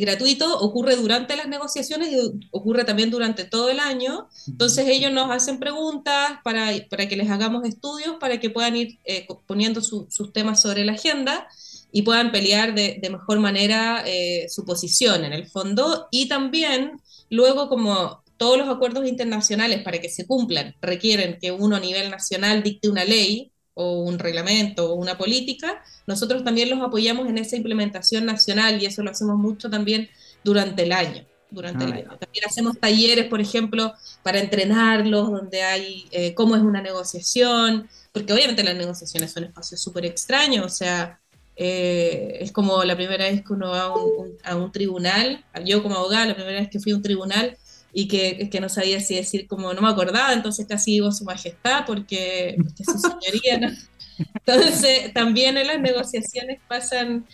[0.00, 2.18] gratuito, ocurre durante las negociaciones y
[2.50, 4.28] ocurre también durante todo el año.
[4.46, 6.72] Entonces ellos nos hacen preguntas para,
[7.08, 10.92] que les hagamos estudios, para que puedan ir eh, poniendo su, sus temas sobre la
[10.92, 11.46] agenda
[11.92, 16.08] y puedan pelear de, de mejor manera eh, su posición en el fondo.
[16.10, 21.76] Y también luego como todos los acuerdos internacionales para que se cumplan requieren que uno
[21.76, 26.80] a nivel nacional dicte una ley, o un reglamento o una política, nosotros también los
[26.80, 30.08] apoyamos en esa implementación nacional y eso lo hacemos mucho también
[30.44, 31.26] durante el año.
[31.50, 32.18] Durante el Ah, año.
[32.18, 38.32] También hacemos talleres, por ejemplo, para entrenarlos, donde hay eh, cómo es una negociación, porque
[38.32, 41.20] obviamente las negociaciones son espacios súper extraños, o sea,
[41.56, 45.44] eh, es como la primera vez que uno va a un, un- a un tribunal,
[45.64, 47.56] yo como abogada, la primera vez que fui a un tribunal
[47.94, 51.24] y que, que no sabía si decir como no me acordaba, entonces casi digo su
[51.24, 53.68] majestad porque, porque su señoría, ¿no?
[54.46, 57.26] Entonces también en las negociaciones pasan,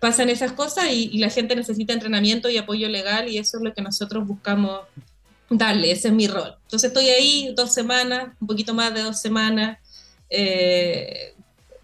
[0.00, 3.62] pasan esas cosas y, y la gente necesita entrenamiento y apoyo legal y eso es
[3.62, 4.80] lo que nosotros buscamos
[5.50, 6.56] darle, ese es mi rol.
[6.62, 9.78] Entonces estoy ahí dos semanas, un poquito más de dos semanas,
[10.30, 11.34] eh,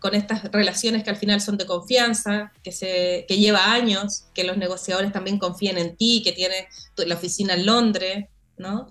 [0.03, 4.43] con estas relaciones que al final son de confianza, que, se, que lleva años, que
[4.43, 8.27] los negociadores también confíen en ti, que tienes la oficina en Londres,
[8.59, 8.91] ¿no?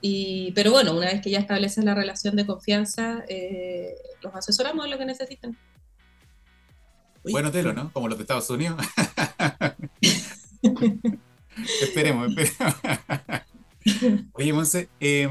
[0.00, 4.86] Y, pero bueno, una vez que ya estableces la relación de confianza, eh, los asesoramos
[4.86, 5.58] en lo que necesiten.
[7.22, 7.92] Oye, Buen hotel, ¿no?
[7.92, 8.80] Como los de Estados Unidos.
[11.82, 12.76] esperemos, esperemos.
[14.32, 15.28] Oye, Monse, eh,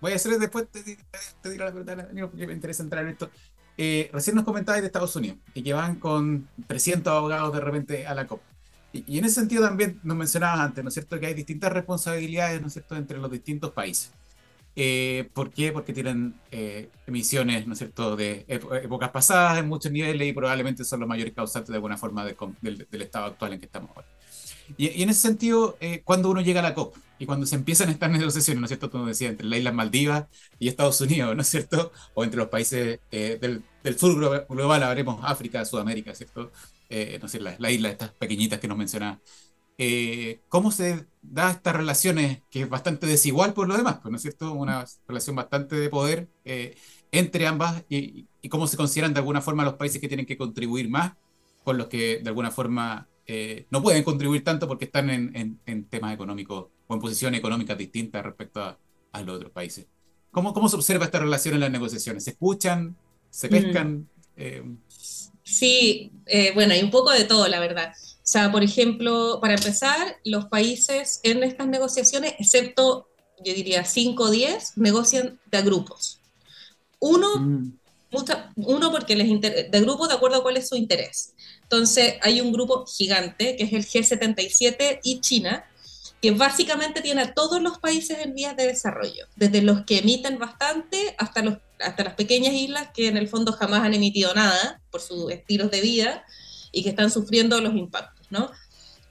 [0.00, 0.96] voy a hacer después, te, te,
[1.42, 3.30] te diré la pregunta, Danilo, porque me interesa entrar en esto.
[3.78, 8.06] Eh, recién nos comentabas de Estados Unidos y que van con 300 abogados de repente
[8.06, 8.40] a la COP.
[8.92, 11.72] Y, y en ese sentido también nos mencionabas antes, ¿no es cierto?, que hay distintas
[11.72, 14.12] responsabilidades, ¿no es cierto?, entre los distintos países.
[14.78, 15.72] Eh, ¿Por qué?
[15.72, 20.32] Porque tienen eh, emisiones, ¿no es cierto?, de ép- épocas pasadas en muchos niveles y
[20.32, 23.66] probablemente son los mayores causantes de alguna forma de del, del estado actual en que
[23.66, 24.08] estamos ahora.
[24.76, 27.56] Y, y en ese sentido, eh, cuando uno llega a la COP y cuando se
[27.56, 30.26] empiezan estas negociaciones, ¿no es cierto?, como decía, entre las Islas Maldivas
[30.58, 34.46] y Estados Unidos, ¿no es cierto?, o entre los países eh, del, del sur glo-
[34.48, 36.52] global, habremos África, Sudamérica, ¿cierto?,
[36.88, 39.20] Eh, no sé, las la islas estas pequeñitas que nos mencionaba.
[39.78, 44.22] Eh, ¿Cómo se da estas relaciones, que es bastante desigual por lo demás, ¿no es
[44.22, 46.76] cierto?, una relación bastante de poder eh,
[47.12, 50.38] entre ambas y, y cómo se consideran de alguna forma los países que tienen que
[50.38, 51.14] contribuir más
[51.64, 55.60] con los que de alguna forma eh, no pueden contribuir tanto porque están en, en-
[55.66, 58.78] en temas económicos o en posiciones económicas distintas respecto a,
[59.12, 59.86] a los otros países.
[60.30, 62.24] ¿Cómo, ¿Cómo se observa esta relación en las negociaciones?
[62.24, 62.96] ¿Se escuchan?
[63.30, 64.08] ¿Se pescan?
[64.36, 64.62] Eh,
[65.42, 67.92] Sí, eh, bueno, hay un poco de todo, la verdad.
[67.94, 73.08] O sea, por ejemplo, para empezar, los países en estas negociaciones, excepto,
[73.44, 76.20] yo diría, 5 o 10, negocian de a grupos.
[76.98, 77.72] Uno Mm.
[78.10, 81.34] Mucha- uno porque les inter- de grupo de acuerdo a cuál es su interés.
[81.62, 85.64] Entonces hay un grupo gigante que es el G77 y China,
[86.22, 90.38] que básicamente tiene a todos los países en vías de desarrollo, desde los que emiten
[90.38, 94.80] bastante hasta, los, hasta las pequeñas islas que en el fondo jamás han emitido nada
[94.90, 96.24] por sus estilos de vida
[96.72, 98.50] y que están sufriendo los impactos, ¿no?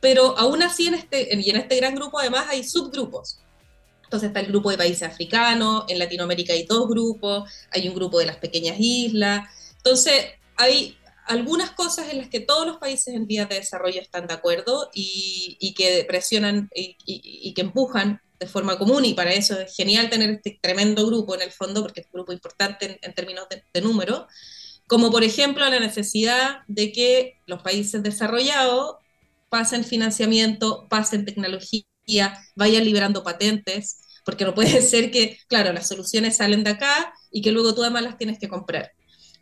[0.01, 3.39] Pero aún así en este, y en este gran grupo además hay subgrupos.
[4.15, 8.19] Entonces está el grupo de países africanos, en Latinoamérica hay dos grupos, hay un grupo
[8.19, 9.49] de las pequeñas islas.
[9.77, 10.25] Entonces
[10.57, 10.97] hay
[11.27, 14.89] algunas cosas en las que todos los países en vías de desarrollo están de acuerdo
[14.93, 19.59] y, y que presionan y, y- y que empujan de forma común y para eso
[19.59, 22.97] es genial tener este tremendo grupo en el fondo porque es un grupo importante en,
[23.01, 24.27] en términos de, de número,
[24.87, 28.97] como por ejemplo la necesidad de que los países desarrollados
[29.49, 31.85] pasen financiamiento, pasen tecnología,
[32.55, 37.41] vayan liberando patentes, porque no puede ser que, claro, las soluciones salen de acá y
[37.41, 38.91] que luego tú además las tienes que comprar.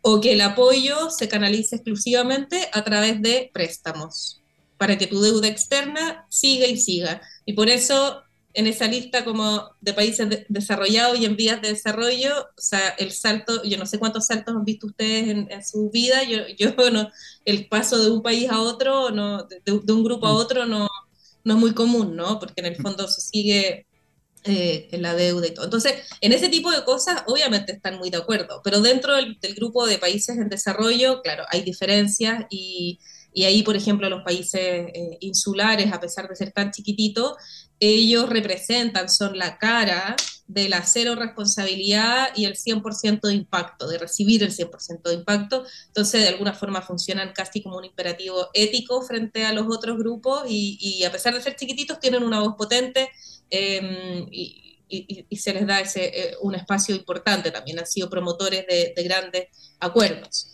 [0.02, 4.42] O que el apoyo se canalice exclusivamente a través de préstamos,
[4.76, 7.22] para que tu deuda externa siga y siga.
[7.46, 11.68] Y por eso, en esa lista como de países de desarrollados y en vías de
[11.68, 15.64] desarrollo, o sea, el salto, yo no sé cuántos saltos han visto ustedes en, en
[15.64, 17.08] su vida, yo, yo no,
[17.46, 20.86] el paso de un país a otro, no, de, de un grupo a otro no,
[21.44, 22.38] no es muy común, ¿no?
[22.38, 23.86] Porque en el fondo se sigue
[24.44, 25.64] eh, en la deuda y todo.
[25.64, 29.54] Entonces, en ese tipo de cosas, obviamente están muy de acuerdo, pero dentro del, del
[29.54, 32.98] grupo de países en desarrollo, claro, hay diferencias y,
[33.34, 37.34] y ahí, por ejemplo, los países eh, insulares, a pesar de ser tan chiquititos,
[37.80, 40.14] ellos representan, son la cara
[40.46, 45.64] de la cero responsabilidad y el 100% de impacto, de recibir el 100% de impacto.
[45.88, 50.44] Entonces, de alguna forma funcionan casi como un imperativo ético frente a los otros grupos
[50.48, 53.10] y, y a pesar de ser chiquititos, tienen una voz potente
[53.54, 57.78] eh, y, y, se les da ese, eh, un espacio importante, también.
[57.78, 59.48] Han sido promotores de, grandes
[59.80, 60.50] acuerdos.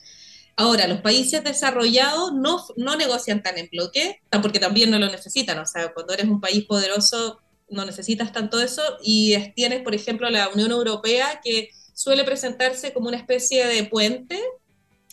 [0.57, 5.59] Ahora, los países desarrollados no, no negocian tan en bloque, porque también no lo necesitan,
[5.59, 7.41] o sea, cuando eres un país poderoso
[7.71, 8.83] no necesitas tanto eso.
[9.03, 14.41] Y tienes, por ejemplo, la Unión Europea que suele presentarse como una especie de puente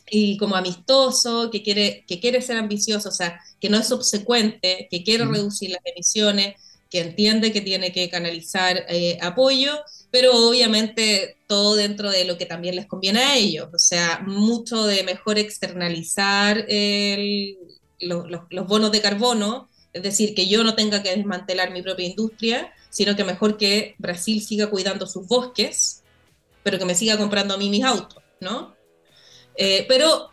[0.10, 4.88] y como amistoso, que quiere, que quiere ser ambicioso, o sea, que no es subsecuente,
[4.90, 6.56] que quiere reducir las emisiones,
[6.90, 9.72] que entiende que tiene que canalizar eh, apoyo,
[10.12, 14.86] pero obviamente todo dentro de lo que también les conviene a ellos, o sea, mucho
[14.86, 16.66] de mejor externalizar
[18.00, 22.74] los, bonos de carbono, es decir, que yo no tenga que desmantelar mi propia industria,
[22.90, 26.04] sino que mejor que Brasil siga cuidando sus bosques,
[26.64, 28.76] pero que me siga comprando a mí mis autos, ¿no?
[29.56, 30.30] Eh, pero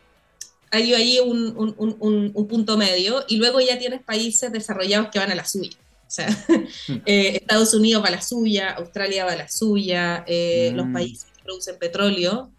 [0.70, 5.34] hay ahí un, un, punto medio y luego ya tienes países desarrollados que van a
[5.34, 5.78] la suya.
[6.06, 6.28] O sea,
[7.06, 10.92] eh, Estados Unidos va a la suya, Australia va a la suya, eh, los mm.
[10.92, 12.50] países que producen petróleo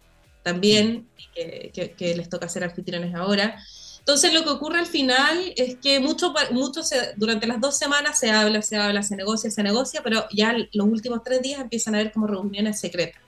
[0.46, 1.96] también, hmm.
[1.98, 3.60] que, les toca ser anfitriones ahora.
[3.98, 6.82] Entonces lo que ocurre al final es que mucho, mucho
[7.16, 10.86] durante las dos semanas se habla, se habla, se negocia, se negocia, pero ya los
[10.86, 13.20] últimos tres días empiezan a haber como reuniones secretas,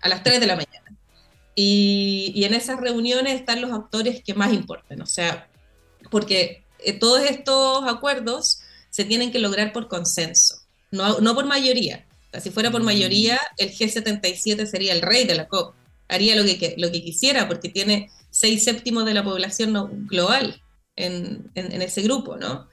[0.00, 0.96] a las tres de la mañana.
[1.56, 5.48] Y, y, en esas reuniones están los actores que más importan, o sea,
[6.08, 8.60] porque eh, todos estos acuerdos
[8.94, 10.54] se tienen que lograr por consenso,
[10.92, 12.06] no, no por mayoría.
[12.28, 12.84] O sea, si fuera por mm.
[12.84, 15.74] mayoría, el G77 sería el rey de la COP,
[16.06, 20.62] haría lo que, lo que quisiera, porque tiene seis séptimos de la población global
[20.94, 22.68] en, en, ese grupo, ¿no?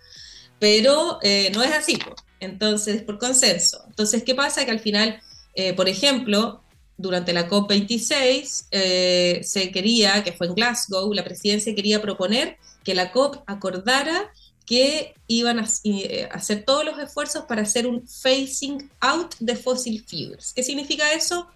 [0.59, 1.97] Pero eh, no es así,
[2.39, 3.83] entonces, es por consenso.
[3.87, 4.63] Entonces, ¿qué pasa?
[4.63, 5.19] Que al final,
[5.55, 6.61] eh, por ejemplo,
[6.97, 12.93] durante la COP26 eh, se quería, que fue en Glasgow, la presidencia quería proponer que
[12.93, 14.31] la COP acordara
[14.65, 20.03] que iban a, eh, hacer todos los esfuerzos para hacer un phasing out de fossil
[20.07, 20.53] fuels.
[20.53, 21.47] ¿Qué significa eso?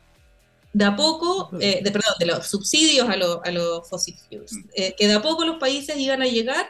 [0.74, 3.16] De a poco, eh, de, perdón, de los subsidios a,
[3.52, 4.70] los fossil fuels, mm.
[4.76, 6.66] eh, que de a poco los países iban a llegar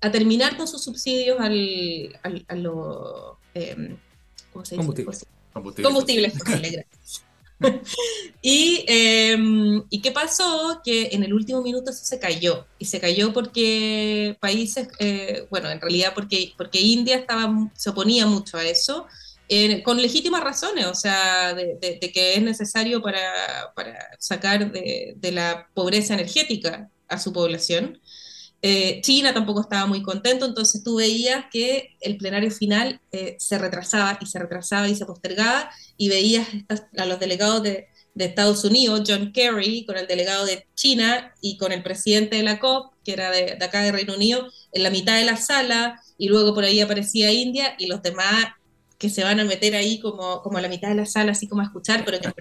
[0.00, 2.18] a terminar con sus subsidios al,
[2.48, 3.36] a los
[4.52, 4.76] ¿cómo se dice?
[4.76, 5.26] Combustibles.
[5.82, 6.86] Combustibles fósiles,
[8.42, 10.80] y, em, ¿Y qué pasó?
[10.84, 12.66] Que en el último minuto eso se cayó.
[12.78, 18.26] Y se cayó porque países, eh, bueno, en realidad porque, porque India estaba, se oponía
[18.26, 19.06] mucho a eso,
[19.84, 21.78] con legítimas razones, o sea, de,
[22.12, 28.00] que es necesario para, para sacar de, de, la pobreza energética a su población.
[28.68, 33.58] Eh, China tampoco estaba muy contento, entonces tú veías que el plenario final eh, se
[33.58, 36.48] retrasaba y se retrasaba y se postergaba y veías
[36.98, 37.86] a los delegados de,
[38.16, 42.58] Estados Unidos, John Kerry, con el delegado de China y con el presidente de la
[42.58, 46.26] COP, que era de, acá de Reino Unido, en la mitad de la sala y
[46.26, 48.46] luego por ahí aparecía India y los demás
[48.98, 51.60] que se van a meter ahí como, a la mitad de la sala, así como
[51.60, 52.32] a escuchar, pero que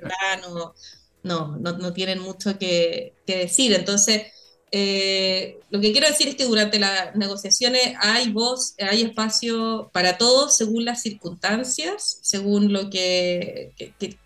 [1.22, 3.74] no, no, tienen mucho que decir.
[3.74, 4.32] Entonces,
[4.78, 10.18] eh, lo que quiero decir es que durante las negociaciones hay voz, hay espacio para
[10.18, 13.72] todos según las circunstancias, según lo que,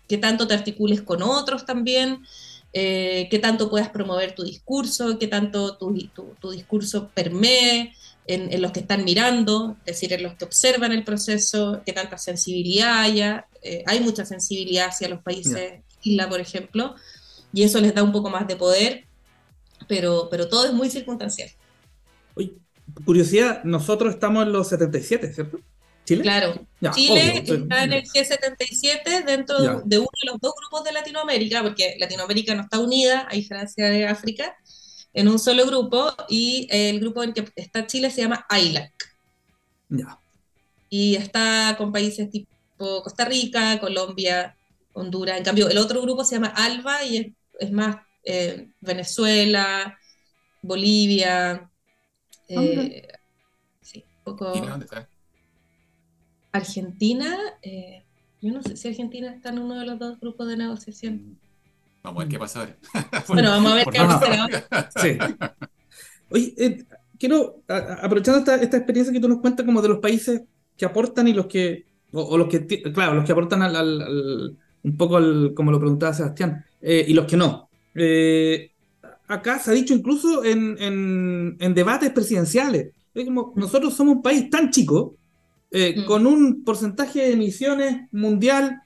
[0.08, 2.24] que, tanto te articules con otros también,
[2.72, 5.96] eh, qué tanto puedas promover tu discurso, qué tanto tu,
[6.40, 7.94] tu, discurso permee
[8.26, 12.18] en, los que están mirando, es decir, en los que observan el proceso, qué tanta
[12.18, 13.46] sensibilidad haya.
[13.62, 16.96] Eh, hay mucha sensibilidad hacia los países isla, por ejemplo,
[17.52, 19.09] y eso les da un poco más de poder
[19.90, 21.50] pero, pero todo es muy circunstancial.
[22.36, 22.52] Oye,
[23.04, 25.58] curiosidad, nosotros estamos en los 77, ¿cierto?
[26.04, 26.22] ¿Chile?
[26.22, 26.64] Claro.
[26.94, 31.96] Chile está en el G77 dentro de uno de los dos grupos de Latinoamérica, porque
[31.98, 34.56] Latinoamérica no está unida, a diferencia de África,
[35.12, 38.92] en un solo grupo, y el grupo en que está Chile se llama ILAC.
[39.88, 40.20] Ya.
[40.88, 42.46] Y está con países tipo
[43.02, 44.54] Costa Rica, Colombia,
[44.92, 45.36] Honduras.
[45.36, 47.26] En cambio, el otro grupo se llama ALBA y es,
[47.58, 49.98] es más eh, Venezuela,
[50.62, 51.70] Bolivia.
[52.48, 53.08] Eh,
[53.80, 54.52] sí, poco.
[54.52, 55.08] dónde está?
[56.52, 57.36] Argentina.
[57.62, 58.04] Eh,
[58.40, 61.14] yo no sé si Argentina está en uno de los dos grupos de negociación.
[61.14, 61.36] Mm.
[62.02, 62.76] Vamos a ver qué pasa ahora.
[63.28, 64.90] bueno, vamos a ver qué pasa ahora.
[64.96, 65.18] Sí.
[66.30, 66.86] Oye,
[67.18, 70.42] quiero, aprovechando esta, esta, experiencia que tú nos cuentas como de los países
[70.76, 75.16] que aportan y los que, o, los que, claro, los que aportan al, un poco
[75.16, 77.69] al, como lo preguntaba Sebastián, y los que no.
[77.94, 78.72] Eh,
[79.28, 80.76] acá se ha dicho incluso en,
[81.58, 82.92] en, debates presidenciales.
[83.54, 85.16] nosotros somos un país tan chico,
[85.70, 86.04] eh, mm.
[86.04, 88.82] con un porcentaje de emisiones mundial,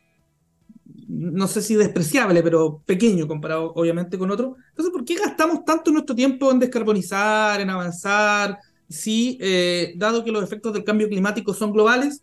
[1.08, 4.56] no sé si despreciable, pero pequeño comparado obviamente con otros.
[4.70, 8.58] Entonces, ¿por qué gastamos tanto nuestro tiempo en descarbonizar, en avanzar?
[8.88, 12.22] Si, eh, dado que los efectos del cambio climático son globales,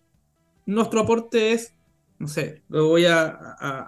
[0.66, 1.74] nuestro aporte es
[2.22, 3.26] no sé, lo voy a,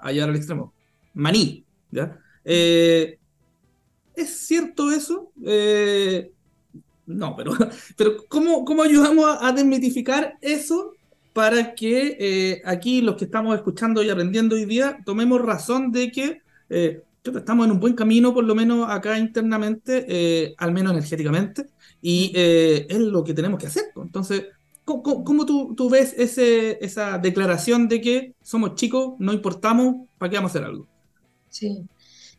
[0.02, 0.74] a, llevar al extremo,
[1.14, 2.20] maní, ¿ya?
[2.46, 3.18] Eh,
[4.16, 5.32] ¿Es cierto eso?
[5.46, 6.32] Eh,
[7.06, 7.52] no, pero,
[7.98, 10.94] pero ¿cómo, cómo ayudamos a, desmitificar eso
[11.34, 16.12] para que eh, aquí los que estamos escuchando y aprendiendo hoy día tomemos razón de
[16.12, 21.68] que estamos en un buen camino, por lo menos acá internamente, al menos energéticamente,
[22.02, 23.86] y es lo que tenemos que hacer.
[23.96, 24.46] Entonces,
[24.86, 30.36] ¿Cómo, tú, tú, ves ese, esa declaración de que somos chicos, no importamos, ¿para qué
[30.36, 30.88] vamos a hacer algo?
[31.48, 31.86] Sí.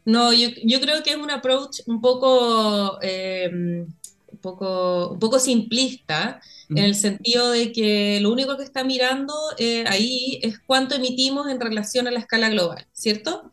[0.04, 5.38] No, yo, yo creo que es un approach un poco, eh, un poco, un poco
[5.38, 6.40] simplista,
[6.70, 11.48] en el sentido de que lo único que está mirando eh, ahí es cuánto emitimos
[11.48, 13.50] en relación a la escala global, ¿cierto?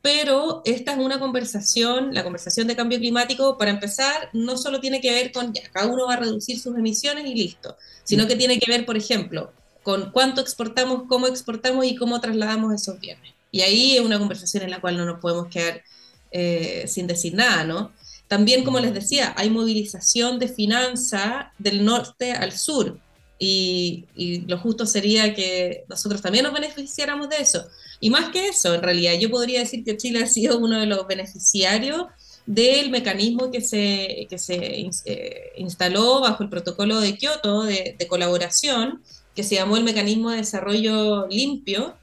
[0.00, 5.00] pero esta es una conversación, la conversación de cambio climático, para empezar, no solo tiene
[5.00, 8.36] que ver con, ya, cada uno va a reducir sus emisiones y listo, sino que
[8.36, 13.34] tiene que ver, por ejemplo, con cuánto exportamos, cómo exportamos y cómo trasladamos esos bienes.
[13.50, 15.82] Y ahí es una conversación en la cual no nos podemos quedar
[16.30, 17.92] eh, sin decir nada, ¿no?
[18.26, 22.98] También, como les decía, hay movilización de finanza del norte al sur.
[23.38, 27.64] Y, y, lo justo sería que nosotros también nos beneficiáramos de eso.
[28.00, 30.86] Y más que eso, en realidad, yo podría decir que Chile ha sido uno de
[30.86, 32.06] los beneficiarios
[32.48, 39.02] del mecanismo que se, que se eh, instaló bajo el protocolo de Kioto de, colaboración,
[39.34, 41.94] que se llamó el Mecanismo de Desarrollo Limpio,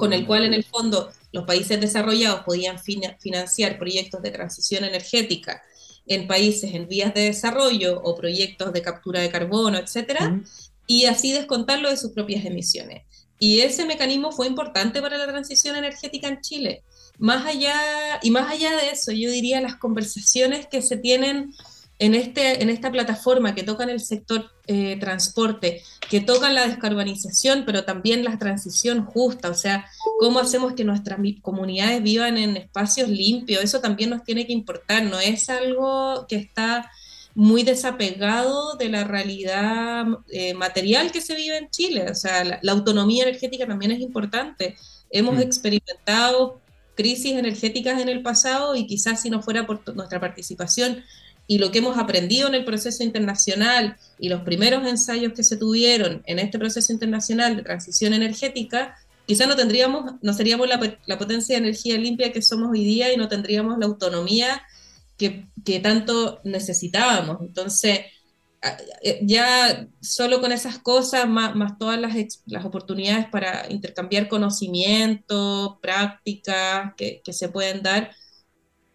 [0.00, 5.62] con el cual en el fondo los países desarrollados podían financiar proyectos de transición energética
[6.06, 10.40] en países en vías de desarrollo o proyectos de captura de carbono, etcétera,
[10.86, 13.02] y así descontarlo de sus propias emisiones.
[13.38, 16.82] Y ese mecanismo fue importante para la transición energética en Chile.
[17.18, 17.74] Más allá,
[18.22, 21.52] y más allá de eso, yo diría las conversaciones que se tienen
[22.00, 27.64] en, este, en esta plataforma que tocan el sector eh, transporte, que tocan la descarbonización,
[27.66, 29.86] pero también la transición justa, o sea,
[30.18, 35.02] cómo hacemos que nuestras comunidades vivan en espacios limpios, eso también nos tiene que importar,
[35.04, 36.90] no es algo que está
[37.34, 42.10] muy desapegado de la realidad eh, material que se vive en Chile.
[42.10, 44.76] O sea, la, autonomía energética también es importante.
[45.10, 45.40] Hemos mm.
[45.40, 46.60] experimentado
[46.96, 51.04] crisis energéticas en el pasado y quizás si no fuera por nuestra participación
[51.50, 55.56] y lo que hemos aprendido en el proceso internacional y los primeros ensayos que se
[55.56, 58.96] tuvieron en este proceso internacional de transición energética,
[59.26, 63.12] quizás no tendríamos, no seríamos la, la potencia de energía limpia que somos hoy día
[63.12, 64.62] y no tendríamos la autonomía
[65.18, 67.38] que, tanto necesitábamos.
[67.40, 67.98] Entonces,
[69.02, 72.14] eh, ya solo con esas cosas, más, más todas las,
[72.46, 78.12] las, oportunidades para intercambiar conocimiento, prácticas que, que, se pueden dar,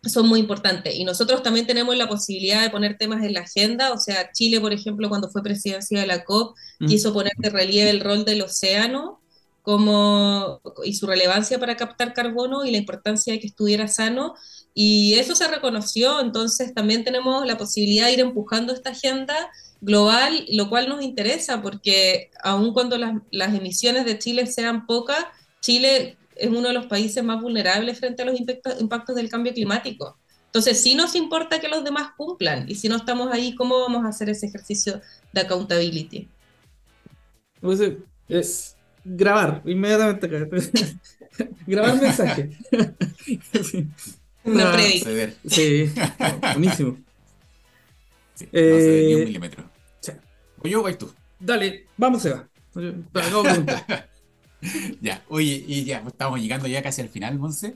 [0.10, 0.96] son muy importantes.
[0.96, 4.60] Y nosotros también tenemos la posibilidad de poner temas en la agenda, o sea, Chile,
[4.60, 6.88] por ejemplo, cuando fue presidencia de la COP, mm.
[6.88, 9.22] quiso poner de relieve el rol del océano
[9.62, 14.36] como, y su relevancia para captar carbono y la importancia de que estuviera sano.
[14.76, 19.36] Y eso se reconoció, entonces también tenemos la posibilidad de ir empujando esta agenda
[19.82, 25.26] global, lo cual nos interesa, porque aun cuando las, las emisiones de Chile sean pocas,
[25.62, 29.54] Chile es uno de los países más vulnerables frente a los impactos, impactos del cambio
[29.54, 30.18] climático.
[30.46, 34.06] Entonces, sí nos importa que los demás cumplan, y si no estamos ahí, ¿cómo vamos
[34.06, 35.02] a hacer ese ejercicio
[35.34, 36.30] de accountability?
[37.60, 37.82] Pues,
[38.30, 40.98] es grabar, inmediatamente.
[41.68, 42.52] grabar mensaje.
[44.46, 44.80] Una ah,
[45.48, 45.92] Sí,
[46.54, 46.98] buenísimo.
[48.36, 49.64] Sí, eh, no un milímetro.
[50.00, 50.12] Sí.
[50.62, 51.12] O yo o tú.
[51.40, 52.48] Dale, vamos, Seba.
[55.02, 57.76] ya, oye, y ya estamos llegando ya casi al final, Monse.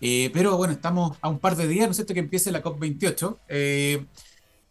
[0.00, 2.62] Eh, pero bueno, estamos a un par de días, ¿no es cierto?, que empiece la
[2.62, 3.38] COP28.
[3.48, 4.04] Eh,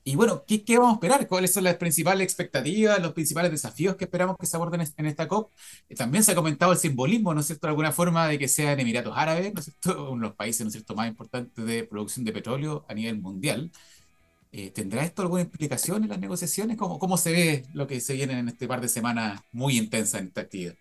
[0.03, 1.27] y bueno, ¿qué, vamos a esperar?
[1.27, 5.27] ¿Cuáles son las principales expectativas, los principales desafíos que esperamos que se aborden en esta
[5.27, 5.51] COP?
[5.87, 8.47] Eh, también se ha comentado el simbolismo, ¿no es cierto?, de alguna forma de que
[8.47, 11.63] sean Emiratos Árabes, ¿no es cierto?, uno de los países, ¿no es cierto?, más importantes
[11.65, 13.71] de producción de petróleo a nivel mundial.
[14.51, 16.77] Eh, ¿Tendrá esto alguna implicación en las negociaciones?
[16.77, 20.17] ¿Cómo, ¿Cómo se ve lo que se viene en este par de semanas muy intensa
[20.19, 20.75] en esta actividad?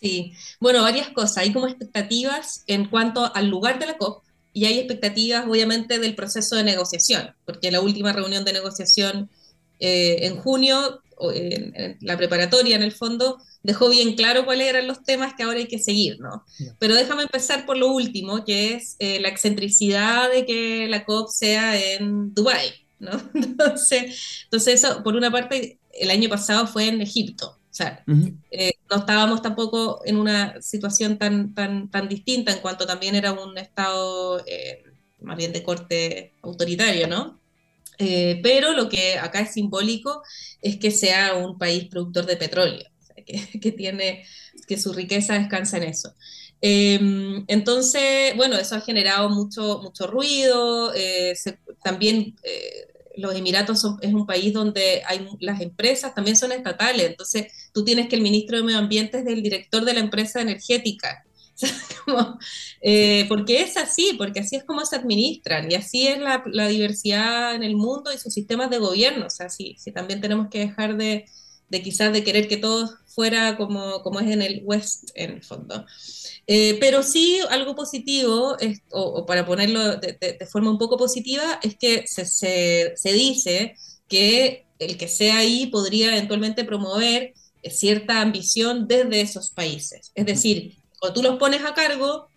[0.00, 1.38] Sí, bueno, varias cosas.
[1.38, 4.24] Hay como expectativas en cuanto al lugar de la COP,
[4.54, 9.28] y hay expectativas, obviamente, del proceso de negociación, porque la última reunión de negociación
[9.80, 15.02] eh, en junio, en, la preparatoria en el fondo, dejó bien claro cuáles eran los
[15.02, 16.44] temas que ahora hay que seguir, ¿no?
[16.78, 21.28] Pero déjame empezar por lo último, que es eh, la excentricidad de que la COP
[21.30, 22.70] sea en Dubái,
[23.00, 23.10] ¿no?
[23.34, 28.04] Entonces, entonces eso, por una parte, el año pasado fue en Egipto, o sea,
[28.52, 33.32] eh, no estábamos tampoco en una situación tan, tan, tan distinta en cuanto también era
[33.32, 34.84] un Estado eh,
[35.20, 37.40] más bien de corte autoritario, ¿no?
[37.98, 40.22] Eh, pero lo que acá es simbólico
[40.62, 42.88] es que sea un país productor de petróleo.
[43.60, 44.24] que, tiene,
[44.68, 46.14] que su riqueza descansa en eso.
[46.60, 50.94] Entonces, bueno, eso ha generado mucho, mucho ruido.
[50.94, 51.34] Eh,
[51.82, 52.86] también eh,
[53.16, 57.06] los Emiratos es un país donde hay las empresas también son estatales.
[57.06, 60.40] Entonces, tú tienes que el ministro de Medio Ambiente es del director de la empresa
[60.40, 61.24] energética.
[62.86, 67.54] Eh, porque es así, porque así es como se administran y así es la, diversidad
[67.54, 69.24] en el mundo y sus sistemas de gobierno.
[69.26, 71.24] O sea, sí, también tenemos que dejar de,
[71.68, 75.42] de quizás de querer que todo fuera como, como es en el West, en el
[75.42, 75.84] fondo.
[76.46, 78.56] Eh, pero sí, algo positivo,
[78.90, 83.76] o, para ponerlo de, forma un poco positiva, es que se, se, dice
[84.08, 87.32] que el que sea ahí podría eventualmente promover
[87.70, 90.12] cierta ambición desde esos países.
[90.14, 92.28] Es decir, cuando tú los pones a cargo,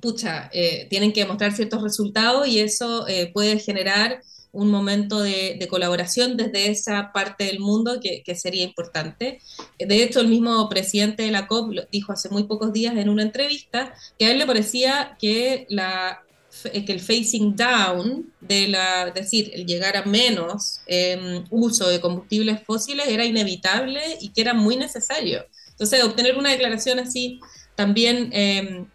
[0.00, 4.20] pucha, eh, tienen que mostrar ciertos resultados y eso eh, puede generar
[4.52, 9.40] un momento de, colaboración desde esa parte del mundo que, sería importante.
[9.78, 13.22] De hecho, el mismo presidente de la COP dijo hace muy pocos días en una
[13.22, 16.22] entrevista que a él le parecía que, la,
[16.62, 22.00] que el facing down, de la, es decir, el llegar a menos em, uso de
[22.00, 25.44] combustibles fósiles era inevitable y que era muy necesario.
[25.70, 27.40] Entonces, obtener una declaración así
[27.74, 28.86] también, em,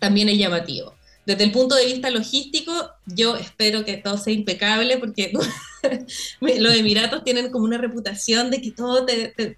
[0.00, 0.94] también es llamativo
[1.26, 2.72] desde el punto de vista logístico,
[3.06, 5.32] yo espero que todo sea impecable porque
[6.40, 9.06] los Emiratos tienen como una reputación de que todo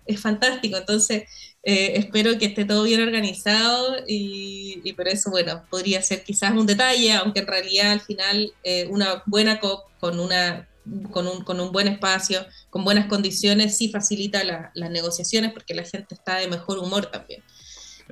[0.06, 1.24] es fantástico, entonces
[1.68, 6.64] eh, espero que esté todo bien organizado y, por eso, bueno, podría ser quizás un
[6.64, 10.68] detalle, aunque en realidad al final eh, una buena COP con, una,
[11.10, 15.82] con, un, con un buen espacio, con buenas condiciones, sí facilita las negociaciones porque la
[15.82, 17.42] gente está de mejor humor también.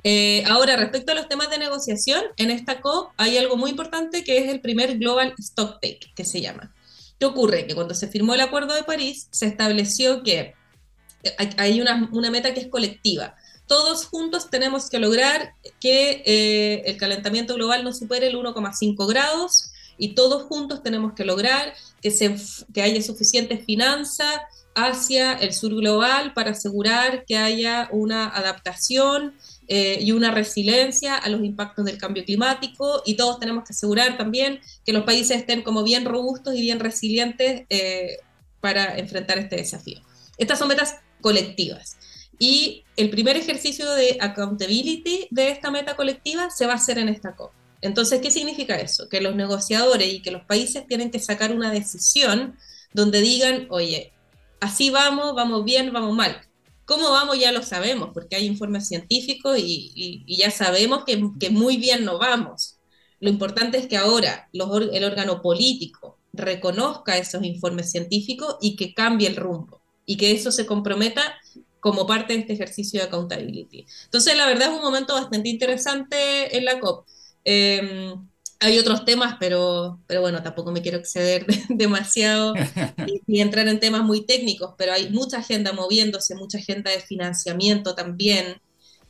[0.03, 4.23] Eh, ahora, respecto a los temas de negociación, en esta COP hay algo muy importante
[4.23, 6.73] que es el primer Global Stocktake, que se llama.
[7.19, 7.65] ¿Qué ocurre?
[7.65, 10.53] Que cuando se firmó el Acuerdo de París, se estableció que
[11.57, 13.35] hay una, una meta que es colectiva.
[13.67, 19.71] Todos juntos tenemos que lograr que eh, el calentamiento global no supere el 1,5 grados
[19.97, 22.35] y todos juntos tenemos que lograr que, se,
[22.73, 24.25] que haya suficiente finanza
[24.75, 29.33] hacia el sur global para asegurar que haya una adaptación
[29.67, 34.17] eh, y una resiliencia a los impactos del cambio climático y todos tenemos que asegurar
[34.17, 38.17] también que los países estén como bien robustos y bien resilientes eh,
[38.61, 39.99] para enfrentar este desafío.
[40.37, 41.97] Estas son metas colectivas.
[42.37, 47.09] Y el primer ejercicio de accountability de esta meta colectiva se va a hacer en
[47.09, 47.51] esta COP.
[47.81, 49.09] Entonces, ¿qué significa eso?
[49.09, 52.57] Que los negociadores y que los países tienen que sacar una decisión
[52.93, 54.11] donde digan, oye,
[54.59, 56.41] así vamos, vamos bien, vamos mal.
[56.85, 57.39] ¿Cómo vamos?
[57.39, 62.77] Ya lo sabemos, porque hay informes científicos y, ya sabemos que, muy bien no vamos.
[63.19, 69.27] Lo importante es que ahora el órgano político reconozca esos informes científicos y que cambie
[69.27, 71.35] el rumbo y que eso se comprometa
[71.79, 73.85] como parte de este ejercicio de accountability.
[74.05, 77.05] Entonces, la verdad es un momento bastante interesante en la COP.
[77.43, 78.27] Em,
[78.59, 82.53] hay otros temas, pero, pero bueno, tampoco me quiero exceder demasiado
[83.27, 87.95] y, entrar en temas muy técnicos, pero hay mucha agenda moviéndose, mucha agenda de financiamiento
[87.95, 88.61] también,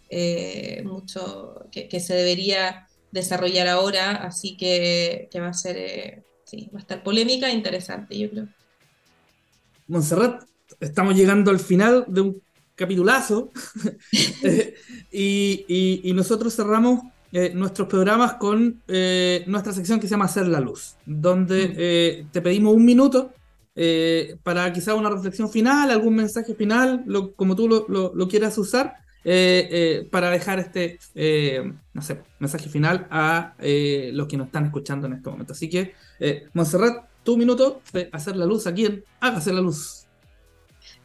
[0.10, 6.80] eh, mucho que, se debería desarrollar ahora, así que, va a ser, eh, sí, va
[6.80, 8.48] a estar polémica e interesante, yo creo.
[9.88, 10.44] Montserrat,
[10.80, 12.42] estamos llegando al final de un
[12.74, 13.52] capitulazo
[14.44, 14.76] eh,
[15.12, 17.04] y, y nosotros cerramos
[17.38, 22.28] eh, nuestros programas con eh, nuestra sección que se llama Hacer la Luz, donde eh,
[22.32, 23.34] te pedimos un minuto
[24.42, 27.04] para quizá una reflexión final, algún mensaje final,
[27.36, 28.94] como tú lo, quieras usar,
[30.12, 30.98] para dejar este,
[31.94, 35.52] no sé, mensaje final a los que nos están escuchando en este momento.
[35.52, 35.94] Así que,
[36.54, 39.04] Monserrat, tu minuto de Hacer la Luz, ¿a quién?
[39.20, 40.06] Hágase la luz.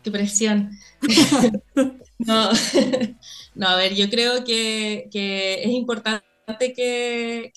[0.05, 0.71] Qué presión.
[2.19, 2.51] no,
[3.55, 6.25] no, a ver, yo creo que, es importante
[6.75, 7.53] que,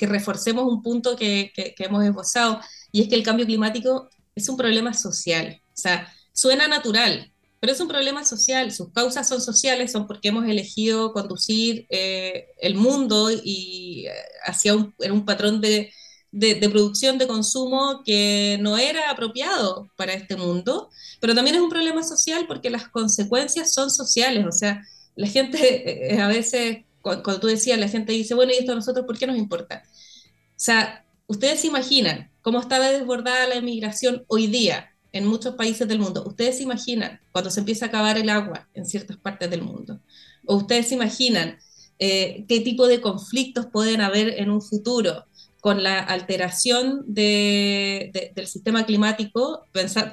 [0.00, 2.60] reforcemos un punto que, hemos esbozado,
[2.92, 5.60] y es que el cambio climático es un problema social.
[5.66, 8.72] O sea, suena natural, pero es un problema social.
[8.72, 14.94] Sus causas son sociales, son porque hemos elegido conducir eh, el mundo y eh, un,
[15.10, 15.92] un patrón de,
[16.36, 21.70] de, producción, de consumo que no era apropiado para este mundo, pero también es un
[21.70, 24.82] problema social porque las consecuencias son sociales, o sea,
[25.14, 28.74] la gente eh, a veces, cuando, tú decías, la gente dice, bueno, ¿y esto a
[28.74, 29.84] nosotros por qué nos importa?
[29.86, 35.86] O sea, ustedes se imaginan cómo está desbordada la inmigración hoy día en muchos países
[35.86, 36.24] del mundo.
[36.26, 40.00] Ustedes se imaginan cuando se empieza a acabar el agua en ciertas partes del mundo.
[40.46, 41.58] O ustedes se imaginan
[42.00, 45.26] eh, qué tipo de conflictos pueden haber en un futuro
[45.64, 48.12] con la alteración del
[48.44, 49.64] sistema climático.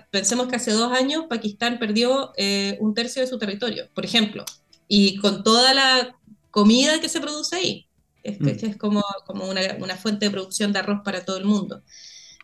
[0.09, 4.45] pensemos que hace dos años Pakistán perdió eh, un tercio de su territorio, por ejemplo,
[4.87, 6.15] y con toda la
[6.51, 7.89] comida que se produce ahí,
[8.23, 8.45] es, mm.
[8.45, 11.83] que es como, como una, una fuente de producción de arroz para todo el mundo.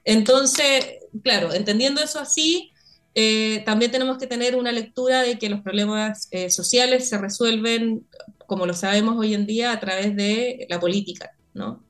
[0.03, 0.85] Entonces,
[1.23, 2.73] claro, entendiendo eso así,
[3.15, 8.05] eh, también tenemos que tener una lectura de que los problemas eh, sociales se resuelven,
[8.47, 11.86] como lo sabemos hoy en día, a través de la política, ¿no?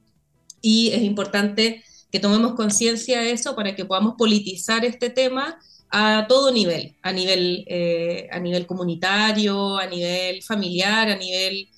[0.62, 6.26] Y es importante que tomemos conciencia de eso para que podamos politizar este tema a
[6.28, 11.70] todo nivel, a nivel, eh, a nivel comunitario, a nivel familiar, a nivel,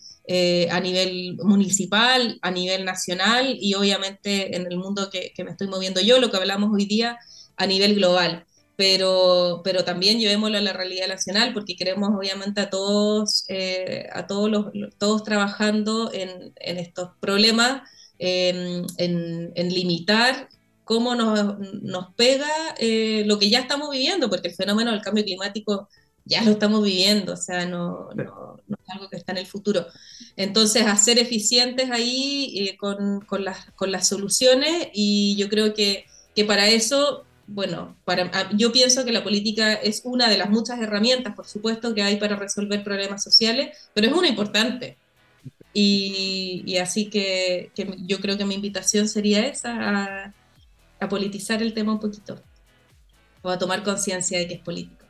[0.71, 5.67] a nivel municipal, a nivel nacional y obviamente en el mundo que, que me estoy
[5.67, 7.17] moviendo yo, lo que hablamos hoy día,
[7.59, 8.45] a nivel global.
[8.75, 14.25] Pero, pero también llevémoslo a la realidad nacional, porque queremos obviamente a todos, eh, a
[14.25, 14.65] todos, los,
[14.97, 17.81] todos trabajando en, en estos problemas,
[18.19, 20.49] en, en, limitar
[20.83, 25.23] cómo nos, nos pega eh, lo que ya estamos viviendo, porque el fenómeno del cambio
[25.23, 25.87] climático
[26.25, 29.47] ya lo estamos viviendo, o sea, no, no, no es algo que está en el
[29.47, 29.87] futuro.
[30.35, 36.05] Entonces, hacer eficientes ahí eh, con, con, las, con las soluciones y yo creo que,
[36.35, 40.79] que para eso bueno, para, yo pienso que la política es una de las muchas
[40.79, 44.97] herramientas, por supuesto, que hay para resolver problemas sociales, pero es una importante.
[45.73, 47.71] Y, así que,
[48.05, 50.33] yo creo que mi invitación sería esa,
[50.99, 52.41] a, politizar el tema un poquito,
[53.41, 55.05] o a tomar conciencia de que es político.